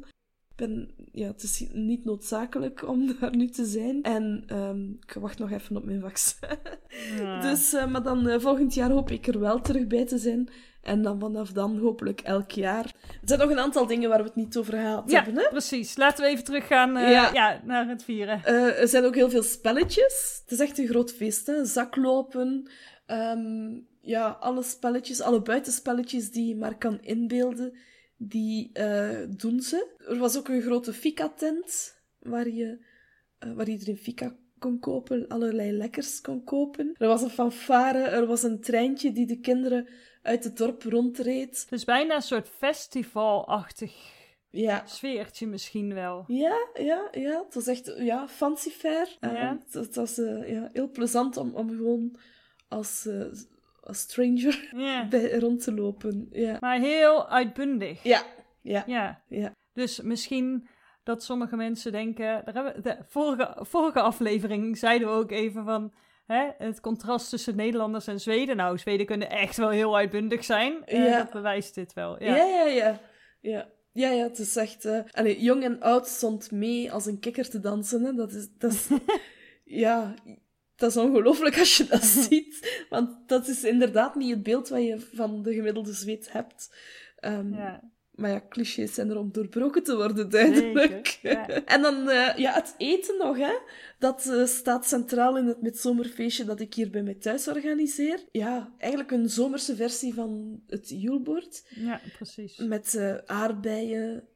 Ben, 0.55 0.89
ja, 1.11 1.27
het 1.27 1.43
is 1.43 1.65
niet 1.73 2.05
noodzakelijk 2.05 2.87
om 2.87 3.07
daar 3.19 3.35
nu 3.35 3.47
te 3.47 3.65
zijn. 3.65 4.03
En 4.03 4.43
ehm, 4.47 4.89
ik 4.91 5.13
wacht 5.19 5.37
nog 5.39 5.51
even 5.51 5.77
op 5.77 5.83
mijn 5.85 6.01
vaccin. 6.01 6.49
Ja. 7.17 7.39
Dus, 7.49 7.73
eh, 7.73 7.87
maar 7.87 8.03
dan 8.03 8.27
eh, 8.27 8.39
volgend 8.39 8.73
jaar 8.73 8.89
hoop 8.91 9.11
ik 9.11 9.27
er 9.27 9.39
wel 9.39 9.61
terug 9.61 9.87
bij 9.87 10.05
te 10.05 10.17
zijn. 10.17 10.49
En 10.81 11.01
dan 11.01 11.19
vanaf 11.19 11.51
dan 11.51 11.77
hopelijk 11.77 12.21
elk 12.21 12.51
jaar. 12.51 12.85
Er 12.85 13.17
zijn 13.27 13.39
nog 13.39 13.49
een 13.49 13.59
aantal 13.59 13.87
dingen 13.87 14.09
waar 14.09 14.17
we 14.17 14.23
het 14.25 14.35
niet 14.35 14.57
over 14.57 14.73
gehad 14.73 15.11
Ja, 15.11 15.23
hebben. 15.23 15.43
Hè? 15.43 15.49
precies. 15.49 15.97
Laten 15.97 16.23
we 16.23 16.29
even 16.29 16.43
teruggaan 16.43 16.97
eh, 16.97 17.11
Ja. 17.11 17.29
ja. 17.33 17.61
naar 17.65 17.87
het 17.87 18.03
vieren. 18.03 18.45
Er 18.45 18.87
zijn 18.87 19.03
ook 19.05 19.15
heel 19.15 19.29
veel 19.29 19.43
spelletjes. 19.43 20.39
Het 20.41 20.51
is 20.51 20.59
echt 20.59 20.77
een 20.77 20.87
groot 20.87 21.11
feest, 21.13 21.47
hè. 21.47 21.65
Zaklopen. 21.65 22.69
ehm, 23.05 23.69
ja, 24.01 24.37
alle 24.39 24.63
spelletjes, 24.63 25.21
alle 25.21 25.41
buitenspelletjes 25.41 26.31
die 26.31 26.47
je 26.47 26.55
maar 26.55 26.77
kan 26.77 27.01
inbeelden, 27.01 27.73
die 28.17 28.69
eh, 28.73 29.19
doen 29.29 29.61
ze. 29.61 29.95
Er 30.07 30.17
was 30.17 30.37
ook 30.37 30.47
een 30.47 30.61
grote 30.61 30.93
fika-tent, 30.93 31.95
waar, 32.19 32.49
je, 32.49 32.85
eh, 33.39 33.51
waar 33.51 33.69
iedereen 33.69 33.97
fika 33.97 34.35
kon 34.59 34.79
kopen, 34.79 35.27
allerlei 35.27 35.71
lekkers 35.71 36.21
kon 36.21 36.43
kopen. 36.43 36.95
Er 36.97 37.07
was 37.07 37.21
een 37.21 37.29
fanfare, 37.29 37.99
er 37.99 38.25
was 38.25 38.43
een 38.43 38.61
treintje 38.61 39.11
die 39.11 39.25
de 39.25 39.39
kinderen 39.39 39.87
uit 40.21 40.43
het 40.43 40.57
dorp 40.57 40.83
rondreed. 40.83 41.61
Het 41.61 41.71
is 41.71 41.83
bijna 41.83 42.15
een 42.15 42.21
soort 42.21 42.49
festivalachtig 42.49 44.15
Ja, 44.49 44.85
sfeertje 44.85 45.47
misschien 45.47 45.93
wel. 45.93 46.23
Ja, 46.27 46.67
ja, 46.73 47.07
ja. 47.11 47.43
Het 47.43 47.53
was 47.53 47.67
echt 47.67 47.93
ja, 47.97 48.27
fancy 48.27 48.69
fair. 48.69 49.17
Eh, 49.19 49.49
het, 49.49 49.73
het 49.73 49.95
was 49.95 50.15
ja, 50.45 50.69
heel 50.73 50.91
plezant 50.91 51.37
om, 51.37 51.55
om 51.55 51.69
gewoon 51.69 52.17
als, 52.67 53.07
als 53.87 53.99
stranger 53.99 54.69
bij, 55.09 55.39
rond 55.39 55.63
te 55.63 55.73
lopen. 55.73 56.27
Ja, 56.31 56.57
Maar 56.59 56.79
heel 56.79 57.29
uitbundig. 57.29 58.03
ja, 58.03 58.21
ja. 58.61 58.83
Ja. 58.87 59.21
Ja. 59.27 59.51
Dus 59.73 60.01
misschien 60.01 60.67
dat 61.03 61.23
sommige 61.23 61.55
mensen 61.55 61.91
denken... 61.91 62.41
Daar 62.45 62.53
hebben, 62.53 62.83
de 62.83 62.97
vorige, 63.07 63.55
vorige 63.59 63.99
aflevering 64.01 64.77
zeiden 64.77 65.07
we 65.07 65.13
ook 65.13 65.31
even 65.31 65.65
van... 65.65 65.93
Hè, 66.25 66.49
het 66.57 66.79
contrast 66.79 67.29
tussen 67.29 67.55
Nederlanders 67.55 68.07
en 68.07 68.19
Zweden. 68.19 68.55
Nou, 68.57 68.77
Zweden 68.77 69.05
kunnen 69.05 69.29
echt 69.29 69.57
wel 69.57 69.69
heel 69.69 69.97
uitbundig 69.97 70.43
zijn. 70.43 70.85
Eh, 70.85 71.05
Ja. 71.07 71.17
Dat 71.17 71.29
bewijst 71.31 71.75
dit 71.75 71.93
wel. 71.93 72.23
Ja, 72.23 72.35
Ja. 72.35 72.45
ja, 72.45 72.65
ja. 72.65 72.99
ja. 73.41 73.67
Ja, 73.91 74.09
ja, 74.09 74.23
het 74.23 74.39
is 74.39 74.55
echt... 74.55 74.85
eh, 74.85 74.99
allee, 75.11 75.41
jong 75.41 75.63
en 75.63 75.81
oud 75.81 76.07
stond 76.07 76.51
mee 76.51 76.91
als 76.91 77.05
een 77.05 77.19
kikker 77.19 77.49
te 77.49 77.59
dansen. 77.59 78.03
Hè. 78.03 78.13
Dat 78.13 78.31
is... 78.31 78.47
Dat 78.57 78.71
is 78.71 78.87
ja, 79.63 80.13
dat 80.77 80.89
is 80.89 80.97
ongelooflijk 80.97 81.57
als 81.59 81.77
je 81.77 81.85
dat 81.85 82.03
ziet. 82.29 82.85
Want 82.89 83.09
dat 83.27 83.47
is 83.47 83.63
inderdaad 83.63 84.15
niet 84.15 84.29
het 84.31 84.43
beeld 84.43 84.69
wat 84.69 84.81
je 84.83 84.99
van 85.13 85.43
de 85.43 85.53
gemiddelde 85.53 85.93
Zweed 85.93 86.31
hebt. 86.31 86.75
Ehm, 87.19 87.53
Ja. 87.53 87.95
Maar 88.17 88.29
ja, 88.29 88.41
clichés 88.49 88.93
zijn 88.93 89.09
er 89.09 89.17
om 89.17 89.31
doorbroken 89.31 89.83
te 89.83 89.95
worden, 89.95 90.29
duidelijk. 90.29 91.19
Ja. 91.21 91.47
En 91.73 91.81
dan 91.81 92.09
eh, 92.09 92.37
ja, 92.37 92.53
het 92.53 92.75
eten 92.77 93.17
nog, 93.17 93.37
hè. 93.37 93.53
Dat 93.99 94.25
eh, 94.25 94.45
staat 94.45 94.87
centraal 94.87 95.37
in 95.37 95.45
het 95.45 95.61
midzomerfeestje 95.61 96.43
dat 96.43 96.59
ik 96.59 96.73
hier 96.73 96.89
bij 96.89 97.03
mij 97.03 97.13
thuis 97.13 97.47
organiseer. 97.47 98.19
Ja, 98.31 98.73
eigenlijk 98.77 99.11
een 99.11 99.29
zomerse 99.29 99.75
versie 99.75 100.13
van 100.13 100.61
het 100.67 100.89
Julebord. 100.89 101.63
ja, 101.69 102.01
precies. 102.15 102.57
Met 102.57 102.95
eh, 102.95 103.15
aardbeien. 103.25 104.27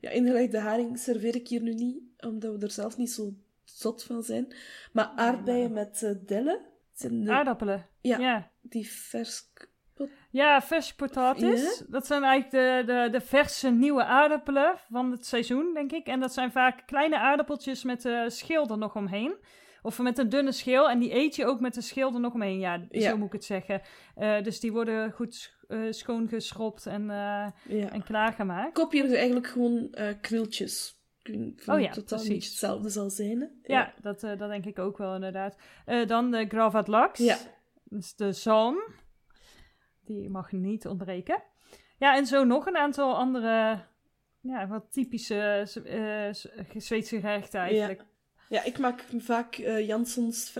ja, 0.00 0.10
ingelegde 0.10 0.58
haring 0.58 0.98
serveer 0.98 1.34
ik 1.34 1.48
hier 1.48 1.62
nu 1.62 1.74
niet, 1.74 1.98
omdat 2.18 2.58
we 2.58 2.64
er 2.64 2.70
zelf 2.70 2.96
niet 2.96 3.10
zo 3.10 3.34
zot 3.76 4.04
van 4.04 4.22
zijn. 4.22 4.54
Maar 4.92 5.12
aardbeien 5.16 5.72
met 5.72 6.16
dellen. 6.26 6.58
Het 6.90 7.00
zijn 7.00 7.24
de- 7.24 7.30
Aardappelen. 7.32 7.86
Ja. 8.00 8.18
ja. 8.18 8.50
die 8.62 8.88
vers... 8.90 9.42
Ja, 10.30 10.62
verse 10.62 10.94
potatis. 10.94 11.82
Dat 11.88 12.06
zijn 12.06 12.22
eigenlijk 12.22 12.86
de, 12.86 12.92
de, 12.92 13.08
de 13.10 13.20
verse 13.20 13.70
nieuwe 13.70 14.04
aardappelen 14.04 14.74
van 14.90 15.10
het 15.10 15.26
seizoen, 15.26 15.74
denk 15.74 15.92
ik. 15.92 16.06
En 16.06 16.20
dat 16.20 16.32
zijn 16.32 16.52
vaak 16.52 16.82
kleine 16.86 17.18
aardappeltjes 17.18 17.84
met 17.84 18.02
de 18.02 18.24
schil 18.30 18.68
er 18.68 18.78
nog 18.78 18.96
omheen. 18.96 19.34
Of 19.82 19.98
met 19.98 20.18
een 20.18 20.28
dunne 20.28 20.52
schil. 20.52 20.90
En 20.90 20.98
die 20.98 21.14
eet 21.14 21.36
je 21.36 21.46
ook 21.46 21.60
met 21.60 21.74
de 21.74 21.80
schil 21.80 22.14
er 22.14 22.20
nog 22.20 22.34
omheen. 22.34 22.58
Ja, 22.58 22.86
Ja. 22.90 23.10
zo 23.10 23.16
moet 23.16 23.26
ik 23.26 23.32
het 23.32 23.44
zeggen. 23.44 23.82
Eh, 24.14 24.42
dus 24.42 24.60
die 24.60 24.72
worden 24.72 25.12
goed 25.12 25.54
eh 25.68 25.80
schoongeschropt 25.90 26.86
en, 26.86 27.04
Ja. 27.06 27.52
en 27.68 28.02
klaargemaakt. 28.04 28.86
Hier 28.92 29.14
eigenlijk 29.14 29.46
gewoon 29.46 29.94
krieltjes. 30.20 30.95
Oh 31.66 31.80
ja, 31.80 31.90
totaal 31.90 32.18
precies. 32.18 32.28
niet 32.28 32.44
hetzelfde 32.44 32.88
zal 32.88 33.10
zijn. 33.10 33.40
Hè? 33.40 33.46
Ja, 33.72 33.94
dat, 34.00 34.22
eh, 34.22 34.38
dat 34.38 34.48
denk 34.48 34.64
ik 34.64 34.78
ook 34.78 34.98
wel 34.98 35.14
inderdaad. 35.14 35.56
Eh, 35.84 36.06
dan 36.06 36.30
de 36.30 36.46
gravat 36.48 36.88
lax. 36.88 37.18
Ja. 37.18 37.36
Dus 37.84 38.14
de 38.14 38.32
zalm. 38.32 38.82
Die 40.04 40.30
mag 40.30 40.52
niet 40.52 40.86
ontbreken. 40.86 41.42
Ja, 41.98 42.16
en 42.16 42.26
zo 42.26 42.44
nog 42.44 42.66
een 42.66 42.76
aantal 42.76 43.16
andere, 43.16 43.82
ja, 44.40 44.66
wat 44.68 44.92
typische 44.92 45.62
S- 45.66 46.48
Zweedse 46.76 47.20
gerechten 47.20 47.60
eigenlijk. 47.60 48.04
Ja, 48.48 48.64
ik 48.64 48.78
maak 48.78 49.04
vaak 49.18 49.56
eh 49.56 49.86
Janssens 49.86 50.50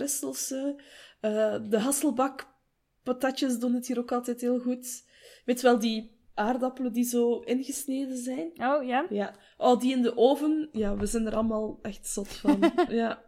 de 1.71 1.79
Hasselbak 1.79 2.55
patatjes 3.03 3.59
doen 3.59 3.75
het 3.75 3.87
hier 3.87 3.99
ook 3.99 4.13
altijd 4.13 4.41
heel 4.41 4.59
goed. 4.59 5.05
Weet 5.45 5.61
wel, 5.63 5.79
die 5.79 6.16
aardappelen 6.37 6.93
die 6.93 7.05
zo 7.05 7.39
ingesneden 7.39 8.17
zijn. 8.17 8.51
Oh 8.57 8.85
ja, 8.85 9.07
Ja. 9.09 9.35
Oh, 9.57 9.81
die 9.81 9.95
in 9.95 10.03
de 10.03 10.17
oven. 10.17 10.69
Ja, 10.73 10.97
we 10.97 11.07
zijn 11.07 11.27
er 11.27 11.35
allemaal 11.35 11.79
echt 11.83 12.07
zot 12.07 12.29
van. 12.29 12.73
ja. 12.89 13.23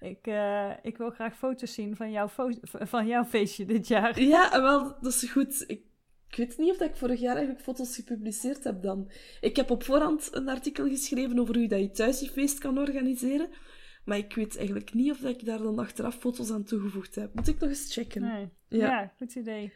ik, 0.00 0.26
eh, 0.26 0.70
ik 0.82 0.96
wil 0.96 1.10
graag 1.10 1.36
foto's 1.36 1.74
zien 1.74 1.96
van 1.96 2.10
jouw, 2.10 2.28
van 2.62 3.06
jouw 3.06 3.24
feestje 3.24 3.64
dit 3.64 3.88
jaar. 3.88 4.20
Ja, 4.20 4.62
wel, 4.62 4.96
dat 5.00 5.12
is 5.12 5.30
goed. 5.30 5.64
Ik, 5.66 5.82
ik 6.28 6.36
weet 6.36 6.58
niet 6.58 6.70
of 6.70 6.76
dat 6.76 6.88
ik 6.88 6.96
vorig 6.96 7.20
jaar 7.20 7.36
eigenlijk 7.36 7.64
foto's 7.64 7.94
gepubliceerd 7.94 8.64
heb 8.64 8.82
dan. 8.82 9.10
Ik 9.40 9.56
heb 9.56 9.70
op 9.70 9.82
voorhand 9.82 10.28
een 10.32 10.48
artikel 10.48 10.88
geschreven 10.88 11.38
over 11.38 11.56
hoe 11.56 11.68
dat 11.68 11.80
je 11.80 11.90
thuis 11.90 12.20
je 12.20 12.30
feest 12.30 12.58
kan 12.58 12.78
organiseren. 12.78 13.48
Maar 14.04 14.18
ik 14.18 14.34
weet 14.34 14.56
eigenlijk 14.56 14.94
niet 14.94 15.10
of 15.10 15.18
dat 15.18 15.30
ik 15.30 15.44
daar 15.44 15.58
dan 15.58 15.78
achteraf 15.78 16.14
foto's 16.14 16.50
aan 16.50 16.64
toegevoegd 16.64 17.14
heb. 17.14 17.34
Moet 17.34 17.48
ik 17.48 17.58
nog 17.58 17.68
eens 17.68 17.92
checken. 17.92 18.22
Nee. 18.22 18.48
Ja. 18.68 18.86
Ja. 18.86 19.12
goed 19.16 19.34
idee. 19.34 19.72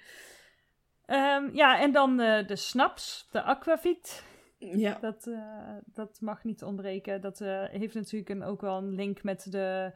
Ehm, 1.07 1.55
ja, 1.55 1.81
en 1.81 1.93
dan 1.93 2.21
eh, 2.21 2.47
de 2.47 2.57
snaps, 2.57 3.29
de 3.31 3.43
aquavit. 3.43 4.25
Ja. 4.59 4.99
Dat, 5.01 5.27
eh, 5.27 5.77
dat 5.85 6.21
mag 6.21 6.45
niet 6.45 6.63
ontbreken. 6.63 7.21
Dat 7.21 7.41
eh, 7.41 7.65
heeft 7.65 7.95
natuurlijk 7.95 8.31
een, 8.31 8.43
ook 8.43 8.61
wel 8.61 8.79
een 8.79 8.95
link 8.95 9.23
met 9.23 9.53
de, 9.53 9.93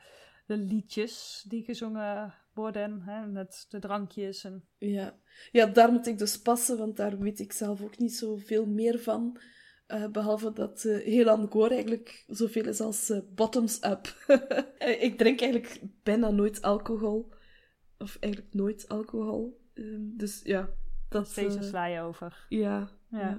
de 0.46 0.56
liedjes 0.56 1.44
die 1.48 1.64
gezongen 1.64 2.34
worden. 2.54 3.02
Hè, 3.02 3.26
met 3.26 3.66
de 3.68 3.78
drankjes. 3.78 4.44
En... 4.44 4.64
Ja. 4.78 5.18
ja, 5.52 5.66
daar 5.66 5.92
moet 5.92 6.06
ik 6.06 6.18
dus 6.18 6.42
passen, 6.42 6.78
want 6.78 6.96
daar 6.96 7.18
weet 7.18 7.40
ik 7.40 7.52
zelf 7.52 7.82
ook 7.82 7.98
niet 7.98 8.14
zoveel 8.14 8.66
meer 8.66 8.98
van. 8.98 9.38
Eh, 9.86 10.06
behalve 10.08 10.52
dat 10.52 10.82
heel 10.82 11.28
Angkor 11.28 11.70
eigenlijk 11.70 12.24
zoveel 12.26 12.66
is 12.66 12.80
als 12.80 13.12
bottoms-up. 13.34 14.14
Eh, 14.78 15.02
ik 15.02 15.18
drink 15.18 15.40
eigenlijk 15.40 15.80
bijna 16.02 16.30
nooit 16.30 16.62
alcohol. 16.62 17.32
Of 17.98 18.16
eigenlijk 18.20 18.54
nooit 18.54 18.88
alcohol. 18.88 19.60
Ehm, 19.74 20.16
dus 20.16 20.40
ja, 20.44 20.70
dat... 21.16 21.32
Deze 21.34 21.58
eh, 21.58 21.64
sla 21.64 21.84
je 21.86 22.00
over. 22.00 22.46
ja, 22.48 22.88
Ja. 23.10 23.18
ja. 23.20 23.38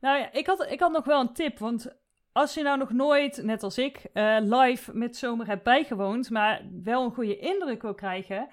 Nou 0.00 0.18
ja, 0.18 0.32
ik 0.32 0.46
had, 0.46 0.70
ik 0.70 0.80
had 0.80 0.92
nog 0.92 1.04
wel 1.04 1.20
een 1.20 1.32
tip. 1.32 1.58
Want 1.58 1.96
als 2.32 2.54
je 2.54 2.62
nou 2.62 2.78
nog 2.78 2.92
nooit, 2.92 3.42
net 3.42 3.62
als 3.62 3.78
ik, 3.78 3.96
eh, 4.12 4.36
live 4.40 4.96
met 4.96 5.16
zomer 5.16 5.46
hebt 5.46 5.62
bijgewoond, 5.64 6.30
maar 6.30 6.62
wel 6.82 7.04
een 7.04 7.12
goede 7.14 7.38
indruk 7.38 7.82
wil 7.82 7.94
krijgen. 7.94 8.48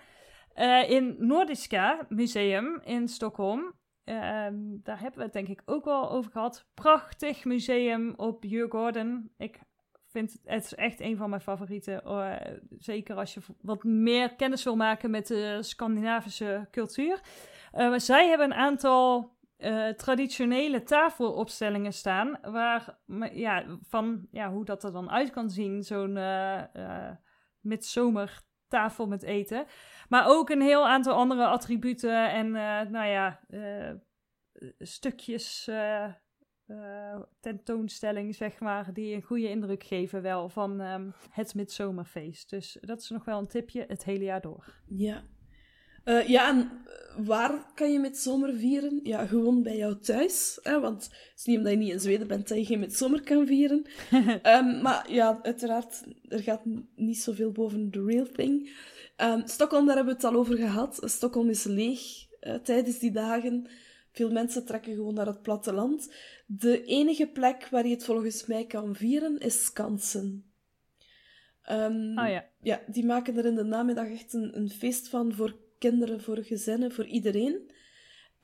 eh, 0.53 0.89
in 0.89 1.15
Nordiska 1.19 2.05
Museum 2.10 2.79
in 2.84 3.08
Stockholm. 3.08 3.73
ehm, 4.03 4.55
daar 4.84 4.99
hebben 4.99 5.17
we 5.19 5.23
het 5.23 5.34
denk 5.34 5.47
ik 5.47 5.62
ook 5.65 5.86
wel 5.86 6.10
over 6.12 6.32
gehad. 6.32 6.65
Prachtig 6.73 7.45
museum 7.45 8.13
op 8.17 8.41
Djurgården. 8.41 9.32
Ik 9.38 9.60
vind 10.12 10.32
het, 10.32 10.41
het 10.45 10.63
is 10.63 10.75
echt 10.75 10.99
een 10.99 11.17
van 11.17 11.29
mijn 11.29 11.41
favorieten. 11.41 12.03
eh, 12.03 12.36
zeker 12.77 13.15
als 13.15 13.34
je 13.34 13.39
wat 13.62 13.84
meer 13.84 14.36
kennis 14.36 14.63
wil 14.63 14.75
maken 14.75 15.10
met 15.12 15.27
de 15.27 15.58
Scandinavische 15.63 16.67
cultuur. 16.71 17.19
Eh, 17.71 17.93
zij 17.97 18.27
hebben 18.27 18.51
een 18.51 18.58
aantal 18.58 19.38
eh, 19.58 19.88
traditionele 19.88 20.84
tafelopstellingen 20.84 21.93
staan. 21.93 22.39
Waar, 22.41 22.99
ja, 23.34 23.65
van 23.82 24.27
ja, 24.32 24.51
hoe 24.51 24.65
dat 24.65 24.84
er 24.84 24.91
dan 24.91 25.10
uit 25.10 25.29
kan 25.29 25.49
zien. 25.49 25.84
Zo'n 25.84 26.17
eh 26.17 26.75
eh, 26.75 27.15
midzomer 27.60 28.41
tafel 28.67 29.08
met 29.08 29.23
eten. 29.23 29.65
Maar 30.10 30.27
ook 30.27 30.49
een 30.49 30.62
heel 30.62 30.88
aantal 30.88 31.13
andere 31.13 31.45
attributen 31.45 32.32
en 32.32 32.51
nou 32.91 33.08
ja, 33.08 33.39
stukjes 34.79 35.69
tentoonstelling, 37.39 38.36
zeg 38.36 38.60
maar, 38.60 38.93
die 38.93 39.15
een 39.15 39.21
goede 39.21 39.49
indruk 39.49 39.84
geven 39.84 40.21
wel 40.21 40.49
van 40.49 40.82
ehm, 40.82 41.10
het 41.29 41.55
midzomerfeest. 41.55 42.49
Dus 42.49 42.77
dat 42.82 42.99
is 42.99 43.10
nog 43.10 43.25
wel 43.25 43.39
een 43.39 43.47
tipje 43.47 43.86
het 43.88 44.03
hele 44.03 44.23
jaar 44.23 44.41
door. 44.41 44.82
Ja. 44.88 45.23
Eh, 46.03 46.27
ja, 46.27 46.49
en 46.49 46.71
waar 47.25 47.71
kan 47.75 47.91
je 47.91 47.99
met 47.99 48.17
zomer 48.17 48.53
vieren? 48.53 48.99
Ja, 49.03 49.25
gewoon 49.25 49.63
bij 49.63 49.77
jou 49.77 49.99
thuis. 49.99 50.59
Hè? 50.63 50.79
Want 50.79 51.03
het 51.03 51.31
is 51.35 51.45
niet 51.45 51.57
omdat 51.57 51.71
je 51.71 51.77
niet 51.77 51.91
in 51.91 51.99
Zweden 51.99 52.27
bent 52.27 52.47
dat 52.47 52.57
je 52.57 52.65
geen 52.65 52.79
met 52.79 52.95
zomer 52.95 53.21
kan 53.21 53.47
vieren. 53.47 53.85
Ehm, 54.41 54.81
maar 54.81 55.12
ja, 55.12 55.39
uiteraard, 55.41 56.03
er 56.27 56.39
gaat 56.39 56.62
niet 56.95 57.21
zoveel 57.21 57.51
boven 57.51 57.91
de 57.91 58.03
real 58.03 58.27
thing. 58.35 58.69
Um, 59.17 59.47
Stockholm, 59.47 59.85
daar 59.85 59.95
hebben 59.95 60.15
we 60.15 60.21
het 60.21 60.33
al 60.33 60.39
over 60.39 60.57
gehad. 60.57 60.99
Stockholm 61.03 61.49
is 61.49 61.63
leeg 61.63 62.01
uh, 62.41 62.55
tijdens 62.55 62.99
die 62.99 63.12
dagen. 63.12 63.67
Veel 64.12 64.31
mensen 64.31 64.65
trekken 64.65 64.95
gewoon 64.95 65.13
naar 65.13 65.25
het 65.25 65.41
platteland. 65.41 66.13
De 66.45 66.83
enige 66.83 67.27
plek 67.27 67.67
waar 67.71 67.88
je 67.88 67.93
het 67.93 68.03
volgens 68.03 68.45
mij 68.45 68.65
kan 68.65 68.95
vieren 68.95 69.38
is 69.38 69.63
Skansen. 69.63 70.43
Um, 71.71 72.17
ah 72.17 72.29
ja. 72.29 72.45
Ja, 72.62 72.81
die 72.88 73.05
maken 73.05 73.38
er 73.38 73.45
in 73.45 73.55
de 73.55 73.63
namiddag 73.63 74.07
echt 74.07 74.33
een, 74.33 74.57
een 74.57 74.69
feest 74.69 75.09
van 75.09 75.33
voor 75.33 75.55
kinderen, 75.79 76.21
voor 76.21 76.43
gezinnen, 76.43 76.91
voor 76.91 77.05
iedereen. 77.05 77.71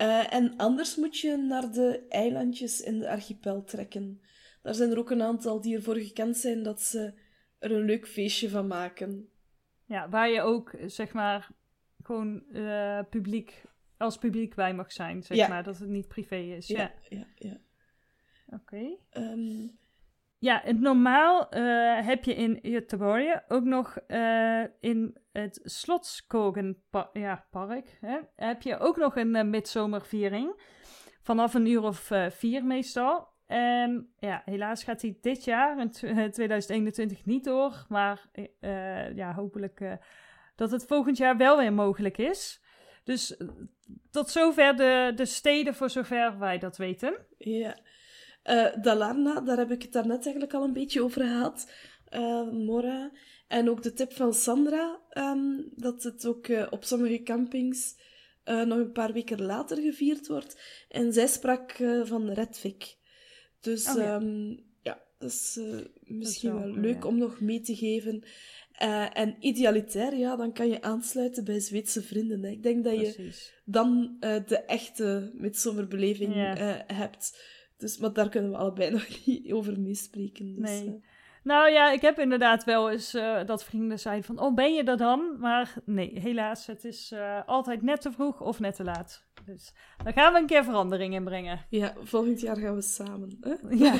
Uh, 0.01 0.33
en 0.33 0.55
anders 0.57 0.95
moet 0.95 1.17
je 1.17 1.37
naar 1.37 1.71
de 1.71 2.05
eilandjes 2.09 2.81
in 2.81 2.99
de 2.99 3.09
archipel 3.09 3.63
trekken. 3.63 4.21
Daar 4.61 4.73
zijn 4.73 4.91
er 4.91 4.97
ook 4.97 5.09
een 5.09 5.21
aantal 5.21 5.61
die 5.61 5.75
ervoor 5.75 5.95
gekend 5.95 6.37
zijn 6.37 6.63
dat 6.63 6.81
ze 6.81 7.13
er 7.59 7.71
een 7.71 7.85
leuk 7.85 8.07
feestje 8.07 8.49
van 8.49 8.67
maken. 8.67 9.29
Ja, 9.85 10.09
waar 10.09 10.29
je 10.29 10.41
ook, 10.41 10.75
zeg 10.85 11.13
maar, 11.13 11.49
gewoon 12.03 12.43
uh, 12.51 12.99
publiek, 13.09 13.63
als 13.97 14.17
publiek 14.17 14.55
bij 14.55 14.73
mag 14.73 14.91
zijn, 14.91 15.23
zeg 15.23 15.37
Ja. 15.37 15.47
maar. 15.47 15.63
Dat 15.63 15.77
het 15.77 15.89
niet 15.89 16.07
privé 16.07 16.35
is. 16.35 16.67
Ja, 16.67 16.93
ja, 17.09 17.17
ja. 17.17 17.27
ja. 17.35 17.59
oké. 18.45 18.97
Ehm, 19.09 19.67
Ja, 20.37 20.61
het 20.63 20.79
normaal 20.79 21.49
eh, 21.49 22.05
heb 22.05 22.23
je 22.23 22.35
in 22.35 22.59
Göteborg 22.61 23.47
ook 23.47 23.63
nog 23.63 23.97
eh, 24.07 24.63
in 24.79 25.17
het 25.31 25.59
Slotskogen 25.63 26.83
pa 26.89 27.09
ja, 27.13 27.45
heb 28.35 28.61
je 28.61 28.77
ook 28.77 28.97
nog 28.97 29.15
een 29.15 29.35
eh, 29.35 29.43
midzomerviering. 29.43 30.61
Vanaf 31.21 31.53
een 31.53 31.65
uur 31.65 31.81
of 31.81 32.11
vier 32.29 32.65
meestal. 32.65 33.27
En 33.47 34.13
ja, 34.19 34.41
helaas 34.45 34.83
gaat 34.83 35.01
hij 35.01 35.17
dit 35.21 35.43
jaar, 35.43 35.79
in 35.79 35.91
tw- 35.91 36.03
eh, 36.03 36.23
2021, 36.23 37.25
niet 37.25 37.43
door. 37.43 37.85
Maar 37.89 38.25
ja, 39.15 39.33
hopelijk 39.33 39.97
dat 40.55 40.71
het 40.71 40.85
volgend 40.85 41.17
jaar 41.17 41.37
wel 41.37 41.57
weer 41.57 41.73
mogelijk 41.73 42.17
is. 42.17 42.63
Dus 43.03 43.37
tot 44.11 44.29
zover 44.29 44.75
de, 44.75 45.11
de 45.15 45.25
steden, 45.25 45.75
voor 45.75 45.89
zover 45.89 46.39
wij 46.39 46.57
dat 46.57 46.77
weten. 46.77 47.25
ja. 47.37 47.75
Eh, 48.45 48.65
Dalarna, 48.81 49.41
daar 49.41 49.57
heb 49.57 49.71
ik 49.71 49.81
het 49.81 49.91
daarnet 49.91 50.23
eigenlijk 50.23 50.53
al 50.53 50.63
een 50.63 50.73
beetje 50.73 51.03
over 51.03 51.21
gehad. 51.21 51.71
Eh, 52.09 52.51
Mora. 52.51 53.11
En 53.47 53.69
ook 53.69 53.83
de 53.83 53.93
tip 53.93 54.13
van 54.13 54.33
Sandra, 54.33 54.99
ehm, 55.09 55.61
dat 55.75 56.03
het 56.03 56.25
ook 56.25 56.47
eh, 56.47 56.67
op 56.69 56.83
sommige 56.83 57.23
campings 57.23 57.95
nog 58.45 58.77
een 58.77 58.91
paar 58.91 59.13
weken 59.13 59.41
later 59.41 59.77
gevierd 59.77 60.27
wordt. 60.27 60.61
En 60.89 61.13
zij 61.13 61.27
sprak 61.27 61.71
van 62.03 62.29
Redvik. 62.29 62.95
Dus 63.59 63.87
Oh, 63.89 63.95
ja. 63.95 64.21
ja 64.81 65.01
dat 65.17 65.29
is 65.31 65.59
misschien 66.03 66.59
wel 66.59 66.71
leuk 66.71 67.01
ja. 67.03 67.07
om 67.09 67.17
nog 67.17 67.39
mee 67.41 67.61
te 67.61 67.75
geven. 67.75 68.23
En 69.13 69.35
idealitair, 69.39 70.15
ja, 70.15 70.35
dan 70.35 70.53
kan 70.53 70.67
je 70.67 70.81
aansluiten 70.81 71.43
bij 71.43 71.59
Zweedse 71.59 72.01
vrienden. 72.03 72.43
Hè. 72.43 72.49
Ik 72.49 72.63
denk 72.63 72.83
dat 72.83 72.99
je 72.99 73.31
dan 73.65 74.17
de 74.19 74.63
echte 74.65 75.31
midzomerbeleving 75.33 76.35
Ja. 76.35 76.57
eh, 76.57 76.97
hebt. 76.97 77.53
Dus, 77.77 77.97
maar 77.97 78.13
daar 78.13 78.29
kunnen 78.29 78.51
we 78.51 78.57
allebei 78.57 78.89
nog 78.97 79.25
niet 79.25 79.51
over 79.53 79.79
meespreken. 79.79 80.55
Dus, 80.55 80.69
Nee. 80.69 80.87
eh, 80.87 80.93
Nou 81.43 81.69
ja, 81.71 81.91
ik 81.91 82.01
heb 82.01 82.19
inderdaad 82.19 82.63
wel 82.63 82.91
eens 82.91 83.13
eh, 83.13 83.45
dat 83.45 83.63
vrienden 83.63 83.99
zeiden 83.99 84.25
van... 84.25 84.39
Oh, 84.39 84.53
ben 84.53 84.73
je 84.73 84.83
er 84.83 84.97
dan? 84.97 85.39
Maar 85.39 85.73
nee, 85.85 86.19
helaas. 86.19 86.67
Het 86.67 86.85
is 86.85 87.11
eh, 87.11 87.41
altijd 87.45 87.81
net 87.81 88.01
te 88.01 88.11
vroeg 88.11 88.41
of 88.41 88.59
net 88.59 88.75
te 88.75 88.83
laat. 88.83 89.24
Dus 89.45 89.73
daar 90.03 90.13
gaan 90.13 90.33
we 90.33 90.39
een 90.39 90.45
keer 90.45 90.63
verandering 90.63 91.13
in 91.13 91.23
brengen. 91.23 91.59
ja, 91.69 91.93
volgend 92.03 92.39
jaar 92.41 92.57
gaan 92.57 92.75
we 92.75 92.81
samen. 92.81 93.37
Hè? 93.41 93.53
Ja. 93.69 93.93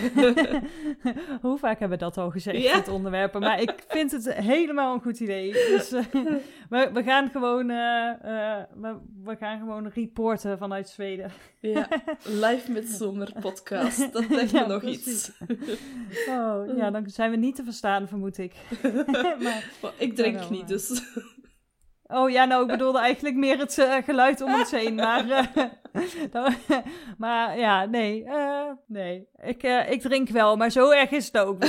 Hoe 1.42 1.58
vaak 1.58 1.80
hebben 1.80 1.98
we 1.98 2.04
dat 2.04 2.18
al 2.18 2.30
gezegd, 2.30 2.62
Ja. 2.62 2.74
dit 2.76 2.88
onderwerpen? 2.88 3.42
Maar 3.42 3.62
ik 3.62 3.84
vind 3.88 4.12
het 4.12 4.34
helemaal 4.34 4.94
een 4.94 5.02
goed 5.02 5.20
idee. 5.20 5.52
Dus 5.52 5.92
eh, 5.92 6.04
we, 6.70 6.90
we, 6.94 7.04
gaan 7.04 7.30
gewoon, 7.30 7.70
eh, 7.70 8.10
eh, 8.10 8.64
we, 8.76 8.96
we 9.24 9.36
gaan 9.36 9.60
gewoon 9.60 9.88
reporten 9.88 10.58
vanuit 10.58 10.90
Zweden. 10.90 11.32
Ja, 11.60 11.88
live 12.46 12.72
met 12.72 12.86
zomer 12.88 13.32
podcast. 13.42 14.14
Dat 14.14 14.30
lijkt 14.30 14.52
me 14.52 14.60
Ja, 14.60 14.68
nog 14.68 14.80
precies. 14.82 15.04
iets. 15.06 15.32
Oh, 16.28 16.78
ja, 16.78 16.92
dan 16.92 17.10
zijn 17.10 17.32
we 17.32 17.38
niet 17.38 17.56
te 17.56 17.64
verstaan, 17.64 18.08
vermoed 18.08 18.38
ik. 18.38 18.54
maar, 19.12 19.36
Maar 19.82 19.94
ik 19.98 20.16
drink 20.16 20.50
niet, 20.50 20.68
dus. 20.68 21.02
Oh 22.08 22.30
ja, 22.30 22.46
nou, 22.46 22.62
ik 22.62 22.68
bedoelde 22.68 23.00
eigenlijk 23.00 23.36
meer 23.36 23.58
het 23.58 23.78
eh, 23.78 24.04
geluid 24.04 24.42
om 24.42 24.54
ons 24.54 24.72
heen. 24.72 24.96
Maar, 24.96 25.30
eh, 25.30 26.34
maar 27.18 27.58
ja, 27.58 27.86
nee. 27.86 28.24
eh, 28.24 28.72
nee. 28.88 29.28
Ik, 29.42 29.64
ik 29.64 30.02
drink 30.02 30.30
wel, 30.30 30.56
maar 30.56 30.70
zo 30.70 30.90
erg 30.90 31.12
is 31.12 31.26
het 31.26 31.38
ook. 31.38 31.60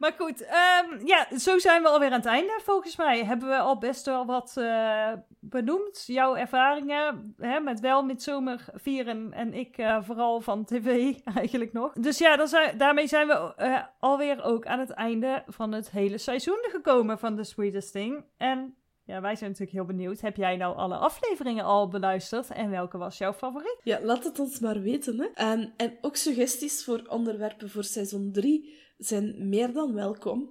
maar 0.00 0.12
goed, 0.18 0.44
ehm, 0.44 1.06
ja, 1.06 1.26
zo 1.38 1.58
zijn 1.58 1.82
we 1.82 1.88
alweer 1.88 2.10
aan 2.10 2.18
het 2.18 2.26
einde. 2.26 2.60
Volgens 2.64 2.96
mij 2.96 3.24
hebben 3.24 3.48
we 3.48 3.58
al 3.58 3.78
best 3.78 4.06
wel 4.06 4.26
wat 4.26 4.54
benoemd. 5.50 6.04
Jouw 6.06 6.34
ervaringen 6.36 7.34
hè, 7.38 7.60
met 7.60 7.80
wel 7.80 8.02
met 8.02 8.22
zomer 8.22 8.64
vieren 8.74 9.32
en 9.32 9.54
ik 9.54 9.78
eh, 9.78 10.02
vooral 10.02 10.40
van 10.40 10.64
tv 10.64 11.14
eigenlijk 11.36 11.72
nog. 11.72 11.92
Dus 11.92 12.18
ja, 12.18 12.36
dan 12.36 12.48
zijn, 12.48 12.78
daarmee 12.78 13.06
zijn 13.06 13.26
we 13.26 13.54
eh, 13.56 13.82
alweer 13.98 14.42
ook 14.42 14.66
aan 14.66 14.78
het 14.78 14.90
einde 14.90 15.42
van 15.46 15.72
het 15.72 15.90
hele 15.90 16.18
seizoen 16.18 16.68
gekomen 16.70 17.18
van 17.18 17.36
The 17.36 17.44
Sweetest 17.44 17.92
Thing. 17.92 18.24
En 18.36 18.74
ja, 19.04 19.20
wij 19.20 19.36
zijn 19.36 19.50
natuurlijk 19.50 19.76
heel 19.76 19.96
benieuwd. 19.96 20.20
Heb 20.20 20.36
jij 20.36 20.56
nou 20.56 20.76
alle 20.76 20.96
afleveringen 20.96 21.64
al 21.64 21.88
beluisterd 21.88 22.50
en 22.50 22.70
welke 22.70 22.98
was 22.98 23.18
jouw 23.18 23.32
favoriet? 23.32 23.80
Ja, 23.82 24.00
laat 24.02 24.24
het 24.24 24.38
ons 24.38 24.58
maar 24.58 24.80
weten. 24.80 25.18
Hè. 25.18 25.26
En, 25.34 25.72
en 25.76 25.98
ook 26.00 26.16
suggesties 26.16 26.84
voor 26.84 27.02
onderwerpen 27.08 27.70
voor 27.70 27.84
seizoen 27.84 28.32
3 28.32 28.78
zijn 28.98 29.48
meer 29.48 29.72
dan 29.72 29.94
welkom. 29.94 30.48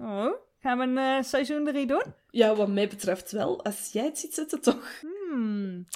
Oh, 0.00 0.32
gaan 0.66 0.78
we 0.78 0.84
een 0.84 1.18
eh, 1.18 1.22
seizoen 1.22 1.64
3 1.64 1.86
doen? 1.86 2.04
Ja, 2.30 2.54
wat 2.54 2.68
mij 2.68 2.88
betreft 2.88 3.32
wel. 3.32 3.64
Als 3.64 3.92
jij 3.92 4.04
het 4.04 4.18
ziet 4.18 4.34
zitten, 4.34 4.60
toch? 4.60 5.00
Hmm. 5.00 5.86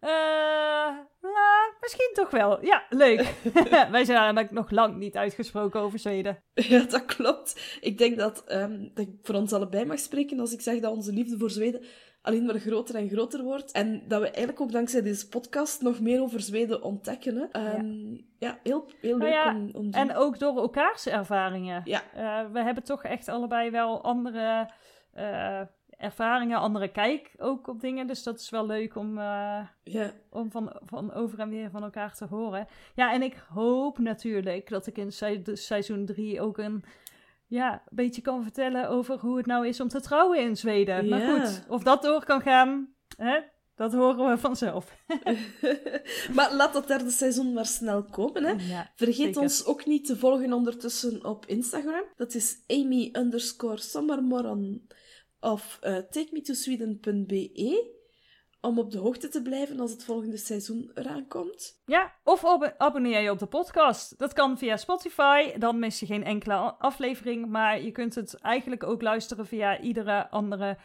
Eh, 0.00 0.10
nou, 1.20 1.72
misschien 1.80 2.10
toch 2.12 2.30
wel. 2.30 2.64
Ja, 2.64 2.86
leuk. 2.88 3.34
Wij 3.90 4.04
zijn 4.04 4.18
eigenlijk 4.18 4.50
nog 4.50 4.70
lang 4.70 4.96
niet 4.96 5.16
uitgesproken 5.16 5.80
over 5.80 5.98
Zweden. 5.98 6.42
Ja, 6.54 6.82
dat 6.82 7.04
klopt. 7.04 7.78
Ik 7.80 7.98
denk 7.98 8.18
dat, 8.18 8.44
ehm, 8.44 8.88
dat 8.94 9.06
ik 9.06 9.10
voor 9.22 9.34
ons 9.34 9.52
allebei 9.52 9.84
mag 9.84 9.98
spreken 9.98 10.40
als 10.40 10.52
ik 10.52 10.60
zeg 10.60 10.80
dat 10.80 10.92
onze 10.92 11.12
liefde 11.12 11.38
voor 11.38 11.50
Zweden 11.50 11.84
alleen 12.22 12.44
maar 12.44 12.58
groter 12.58 12.94
en 12.94 13.08
groter 13.08 13.42
wordt. 13.42 13.72
En 13.72 14.02
dat 14.08 14.20
we 14.20 14.26
eigenlijk 14.26 14.60
ook 14.60 14.72
dankzij 14.72 15.02
deze 15.02 15.28
podcast 15.28 15.82
nog 15.82 16.00
meer 16.00 16.20
over 16.20 16.40
Zweden 16.40 16.82
ontdekken. 16.82 17.36
Hè. 17.36 17.44
Ehm, 17.44 18.16
ja. 18.38 18.58
heel, 18.62 18.90
heel 19.00 19.16
Nou 19.16 19.30
leuk 19.30 19.32
ja, 19.32 19.54
om, 19.54 19.70
om 19.72 19.90
En 19.90 20.16
ook 20.16 20.38
door 20.38 20.56
elkaars 20.56 21.06
ervaringen. 21.06 21.82
Ja. 21.84 22.02
Eh, 22.14 22.50
we 22.52 22.62
hebben 22.62 22.84
toch 22.84 23.04
echt 23.04 23.28
allebei 23.28 23.70
wel 23.70 24.02
andere 24.02 24.70
eh, 25.12 25.60
ervaringen, 25.98 26.58
andere 26.58 26.88
kijk 26.88 27.34
ook 27.38 27.68
op 27.68 27.80
dingen. 27.80 28.06
Dus 28.06 28.22
dat 28.22 28.40
is 28.40 28.50
wel 28.50 28.66
leuk 28.66 28.96
om, 28.96 29.18
eh, 29.18 29.60
ja. 29.84 30.10
om 30.30 30.50
van, 30.50 30.72
van 30.86 31.12
over 31.12 31.38
en 31.38 31.48
weer 31.48 31.70
van 31.70 31.82
elkaar 31.82 32.14
te 32.14 32.24
horen. 32.24 32.66
Ja, 32.94 33.12
en 33.12 33.22
ik 33.22 33.44
hoop 33.48 33.98
natuurlijk 33.98 34.68
dat 34.68 34.86
ik 34.86 34.98
in 34.98 35.12
seizoen 35.52 36.06
3 36.06 36.40
ook 36.40 36.58
een 36.58 36.84
ja, 37.48 37.82
beetje 37.90 38.22
kan 38.22 38.42
vertellen 38.42 38.88
over 38.88 39.18
hoe 39.18 39.36
het 39.36 39.46
nou 39.46 39.66
is 39.66 39.80
om 39.80 39.88
te 39.88 40.00
trouwen 40.00 40.40
in 40.40 40.56
Zweden. 40.56 41.08
Maar 41.08 41.20
goed, 41.20 41.64
of 41.68 41.82
dat 41.82 42.02
door 42.02 42.24
kan 42.24 42.40
gaan, 42.40 42.94
hè, 43.16 43.40
dat 43.74 43.92
horen 43.92 44.30
we 44.30 44.38
vanzelf. 44.38 44.96
maar 46.36 46.54
laat 46.54 46.72
dat 46.72 46.88
derde 46.88 47.10
seizoen 47.10 47.52
maar 47.52 47.66
snel 47.66 48.04
komen. 48.04 48.44
Hè. 48.44 48.74
Ja, 48.74 48.90
Vergeet 48.96 49.24
zeker. 49.24 49.40
ons 49.40 49.64
ook 49.64 49.86
niet 49.86 50.06
te 50.06 50.16
volgen 50.16 50.52
ondertussen 50.52 51.24
op 51.24 51.46
Instagram. 51.46 52.04
Dat 52.16 52.34
is 52.34 52.62
amy 52.66 53.08
underscore 53.12 53.78
of 55.40 55.78
uh, 55.82 55.96
takemetosweden.be 55.96 57.96
om 58.60 58.78
op 58.78 58.90
de 58.90 58.98
hoogte 58.98 59.28
te 59.28 59.42
blijven 59.42 59.80
als 59.80 59.90
het 59.90 60.04
volgende 60.04 60.36
seizoen 60.36 60.90
eraan 60.94 61.26
komt. 61.28 61.80
Ja, 61.86 62.12
of 62.24 62.44
ab- 62.44 62.74
abonneer 62.78 63.20
je 63.20 63.30
op 63.30 63.38
de 63.38 63.46
podcast. 63.46 64.18
Dat 64.18 64.32
kan 64.32 64.58
via 64.58 64.76
Spotify, 64.76 65.58
dan 65.58 65.78
mis 65.78 66.00
je 66.00 66.06
geen 66.06 66.24
enkele 66.24 66.54
aflevering. 66.78 67.46
Maar 67.48 67.82
je 67.82 67.90
kunt 67.92 68.14
het 68.14 68.34
eigenlijk 68.40 68.84
ook 68.84 69.02
luisteren 69.02 69.46
via 69.46 69.80
iedere 69.80 70.28
andere 70.30 70.76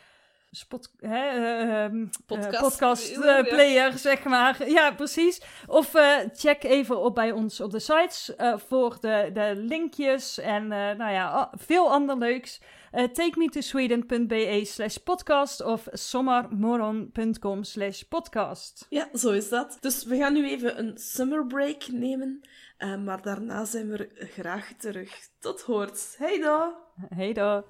spot, 0.52 0.92
hè, 1.00 1.28
eh, 1.30 1.84
ehm, 1.84 2.06
Podcast- 2.26 2.54
eh, 2.54 2.62
podcast 2.62 3.12
eh, 3.18 3.42
player, 3.44 3.98
zeg 3.98 4.24
maar. 4.24 4.68
Ja, 4.78 4.92
precies. 4.92 5.42
Of 5.68 5.92
check 6.34 6.64
even 6.64 7.00
op 7.02 7.16
bij 7.16 7.32
ons 7.32 7.60
op 7.62 7.72
de 7.72 7.80
sites 7.80 8.32
voor 8.56 8.98
de, 9.00 9.30
de 9.34 9.54
linkjes 9.56 10.40
en 10.40 10.68
nou 10.68 11.12
ja, 11.12 11.52
veel 11.58 11.92
ander 11.92 12.18
leuks. 12.18 12.62
Eh 12.94 13.10
takemetosweden.be 13.10 14.66
slash 14.66 14.98
podcast 14.98 15.62
of 15.62 15.88
sommarmoron.com 15.92 17.64
slash 17.64 18.02
podcast. 18.02 18.86
Ja, 18.90 19.10
zo 19.14 19.32
is 19.32 19.50
dat. 19.50 19.78
Dus 19.80 20.04
we 20.04 20.18
gaan 20.18 20.34
nu 20.34 20.50
even 20.50 20.80
een 20.80 20.98
summer 20.98 21.48
break 21.48 21.88
nemen. 21.88 22.42
Uh, 22.78 22.98
maar 22.98 23.22
daarna 23.22 23.66
zijn 23.66 23.90
we 23.90 24.10
graag 24.14 24.74
terug. 24.78 25.30
Tot 25.40 25.62
hoort. 25.62 26.16
Hey 26.18 26.40
dan! 26.40 26.74
Hey 27.10 27.34
daar. 27.34 27.64